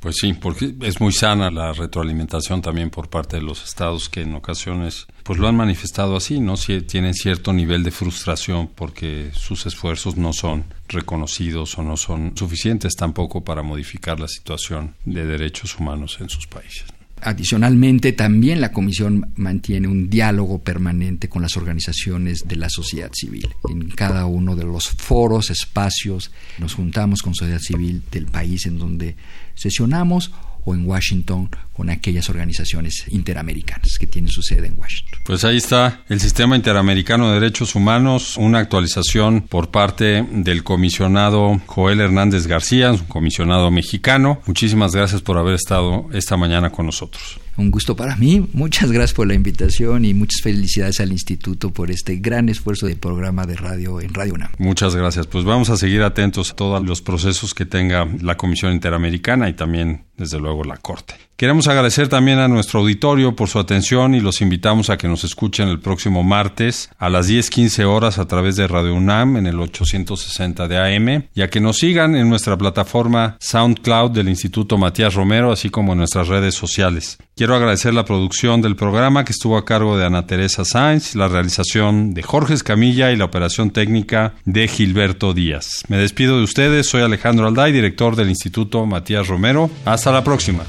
Pues 0.00 0.16
sí, 0.20 0.32
porque 0.32 0.74
es 0.82 1.00
muy 1.00 1.12
sana 1.12 1.50
la 1.50 1.72
retroalimentación 1.72 2.62
también 2.62 2.88
por 2.88 3.08
parte 3.10 3.36
de 3.36 3.42
los 3.42 3.64
estados 3.64 4.08
que 4.08 4.20
en 4.20 4.34
ocasiones 4.36 5.08
pues 5.24 5.40
lo 5.40 5.48
han 5.48 5.56
manifestado 5.56 6.16
así, 6.16 6.38
¿no? 6.38 6.54
Tienen 6.86 7.14
cierto 7.14 7.52
nivel 7.52 7.82
de 7.82 7.90
frustración 7.90 8.70
porque 8.72 9.32
sus 9.34 9.66
esfuerzos 9.66 10.16
no 10.16 10.32
son 10.32 10.64
reconocidos 10.86 11.76
o 11.78 11.82
no 11.82 11.96
son 11.96 12.32
suficientes 12.36 12.94
tampoco 12.94 13.42
para 13.42 13.62
modificar 13.62 14.20
la 14.20 14.28
situación 14.28 14.94
de 15.04 15.26
derechos 15.26 15.78
humanos 15.78 16.18
en 16.20 16.28
sus 16.28 16.46
países. 16.46 16.84
Adicionalmente, 17.22 18.12
también 18.12 18.60
la 18.60 18.72
Comisión 18.72 19.32
mantiene 19.36 19.88
un 19.88 20.08
diálogo 20.08 20.60
permanente 20.60 21.28
con 21.28 21.42
las 21.42 21.56
organizaciones 21.56 22.46
de 22.46 22.56
la 22.56 22.70
sociedad 22.70 23.10
civil. 23.12 23.48
En 23.68 23.90
cada 23.90 24.26
uno 24.26 24.54
de 24.54 24.64
los 24.64 24.88
foros, 24.88 25.50
espacios, 25.50 26.30
nos 26.58 26.74
juntamos 26.74 27.22
con 27.22 27.34
sociedad 27.34 27.60
civil 27.60 28.02
del 28.10 28.26
país 28.26 28.66
en 28.66 28.78
donde 28.78 29.16
sesionamos 29.54 30.32
o 30.68 30.74
en 30.74 30.86
Washington 30.86 31.48
con 31.72 31.90
aquellas 31.90 32.28
organizaciones 32.28 33.04
interamericanas 33.08 33.98
que 33.98 34.06
tienen 34.06 34.30
su 34.30 34.42
sede 34.42 34.66
en 34.66 34.78
Washington. 34.78 35.20
Pues 35.24 35.44
ahí 35.44 35.56
está 35.56 36.02
el 36.08 36.20
Sistema 36.20 36.56
Interamericano 36.56 37.28
de 37.28 37.40
Derechos 37.40 37.74
Humanos, 37.74 38.36
una 38.36 38.58
actualización 38.58 39.42
por 39.42 39.70
parte 39.70 40.26
del 40.30 40.64
comisionado 40.64 41.60
Joel 41.66 42.00
Hernández 42.00 42.46
García, 42.46 42.90
un 42.90 42.98
comisionado 42.98 43.70
mexicano. 43.70 44.42
Muchísimas 44.46 44.94
gracias 44.94 45.22
por 45.22 45.38
haber 45.38 45.54
estado 45.54 46.08
esta 46.12 46.36
mañana 46.36 46.70
con 46.70 46.86
nosotros. 46.86 47.38
Un 47.58 47.72
gusto 47.72 47.96
para 47.96 48.14
mí. 48.14 48.48
Muchas 48.52 48.92
gracias 48.92 49.14
por 49.14 49.26
la 49.26 49.34
invitación 49.34 50.04
y 50.04 50.14
muchas 50.14 50.42
felicidades 50.42 51.00
al 51.00 51.10
instituto 51.10 51.72
por 51.72 51.90
este 51.90 52.16
gran 52.16 52.48
esfuerzo 52.48 52.86
del 52.86 52.98
programa 52.98 53.46
de 53.46 53.56
radio 53.56 54.00
en 54.00 54.14
Radio 54.14 54.34
UNAM. 54.34 54.52
Muchas 54.58 54.94
gracias. 54.94 55.26
Pues 55.26 55.44
vamos 55.44 55.68
a 55.68 55.76
seguir 55.76 56.02
atentos 56.02 56.52
a 56.52 56.54
todos 56.54 56.86
los 56.86 57.02
procesos 57.02 57.54
que 57.54 57.66
tenga 57.66 58.06
la 58.22 58.36
Comisión 58.36 58.72
Interamericana 58.72 59.48
y 59.48 59.54
también, 59.54 60.04
desde 60.16 60.38
luego, 60.38 60.62
la 60.62 60.76
Corte. 60.76 61.14
Queremos 61.36 61.68
agradecer 61.68 62.08
también 62.08 62.40
a 62.40 62.48
nuestro 62.48 62.80
auditorio 62.80 63.36
por 63.36 63.48
su 63.48 63.60
atención 63.60 64.14
y 64.14 64.20
los 64.20 64.40
invitamos 64.40 64.90
a 64.90 64.96
que 64.96 65.06
nos 65.06 65.22
escuchen 65.22 65.68
el 65.68 65.78
próximo 65.78 66.24
martes 66.24 66.90
a 66.98 67.08
las 67.08 67.28
10:15 67.28 67.84
horas 67.84 68.18
a 68.18 68.26
través 68.26 68.56
de 68.56 68.66
Radio 68.66 68.94
UNAM 68.94 69.36
en 69.36 69.46
el 69.46 69.60
860 69.60 70.66
de 70.66 70.78
AM 70.78 71.28
y 71.34 71.42
a 71.42 71.50
que 71.50 71.60
nos 71.60 71.78
sigan 71.78 72.16
en 72.16 72.28
nuestra 72.28 72.56
plataforma 72.56 73.36
SoundCloud 73.38 74.10
del 74.10 74.28
Instituto 74.28 74.78
Matías 74.78 75.14
Romero, 75.14 75.52
así 75.52 75.70
como 75.70 75.92
en 75.92 75.98
nuestras 75.98 76.26
redes 76.26 76.56
sociales. 76.56 77.18
Quiero 77.38 77.54
agradecer 77.54 77.94
la 77.94 78.04
producción 78.04 78.62
del 78.62 78.74
programa 78.74 79.24
que 79.24 79.30
estuvo 79.30 79.56
a 79.56 79.64
cargo 79.64 79.96
de 79.96 80.04
Ana 80.04 80.26
Teresa 80.26 80.64
Sáenz, 80.64 81.14
la 81.14 81.28
realización 81.28 82.12
de 82.12 82.24
Jorge 82.24 82.52
Escamilla 82.52 83.12
y 83.12 83.16
la 83.16 83.26
operación 83.26 83.70
técnica 83.70 84.34
de 84.44 84.66
Gilberto 84.66 85.34
Díaz. 85.34 85.84
Me 85.86 85.98
despido 85.98 86.38
de 86.38 86.42
ustedes, 86.42 86.88
soy 86.88 87.02
Alejandro 87.02 87.46
Alday, 87.46 87.70
director 87.70 88.16
del 88.16 88.28
Instituto 88.28 88.84
Matías 88.86 89.28
Romero. 89.28 89.70
Hasta 89.84 90.10
la 90.10 90.24
próxima. 90.24 90.64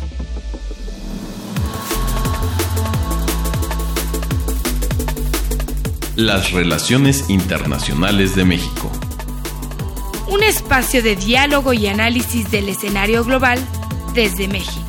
Las 6.15 6.51
relaciones 6.51 7.31
internacionales 7.31 8.35
de 8.35 8.45
México. 8.45 8.91
Un 10.27 10.43
espacio 10.43 11.01
de 11.01 11.15
diálogo 11.15 11.73
y 11.73 11.87
análisis 11.87 12.51
del 12.51 12.69
escenario 12.69 13.23
global 13.23 13.57
desde 14.13 14.47
México. 14.47 14.88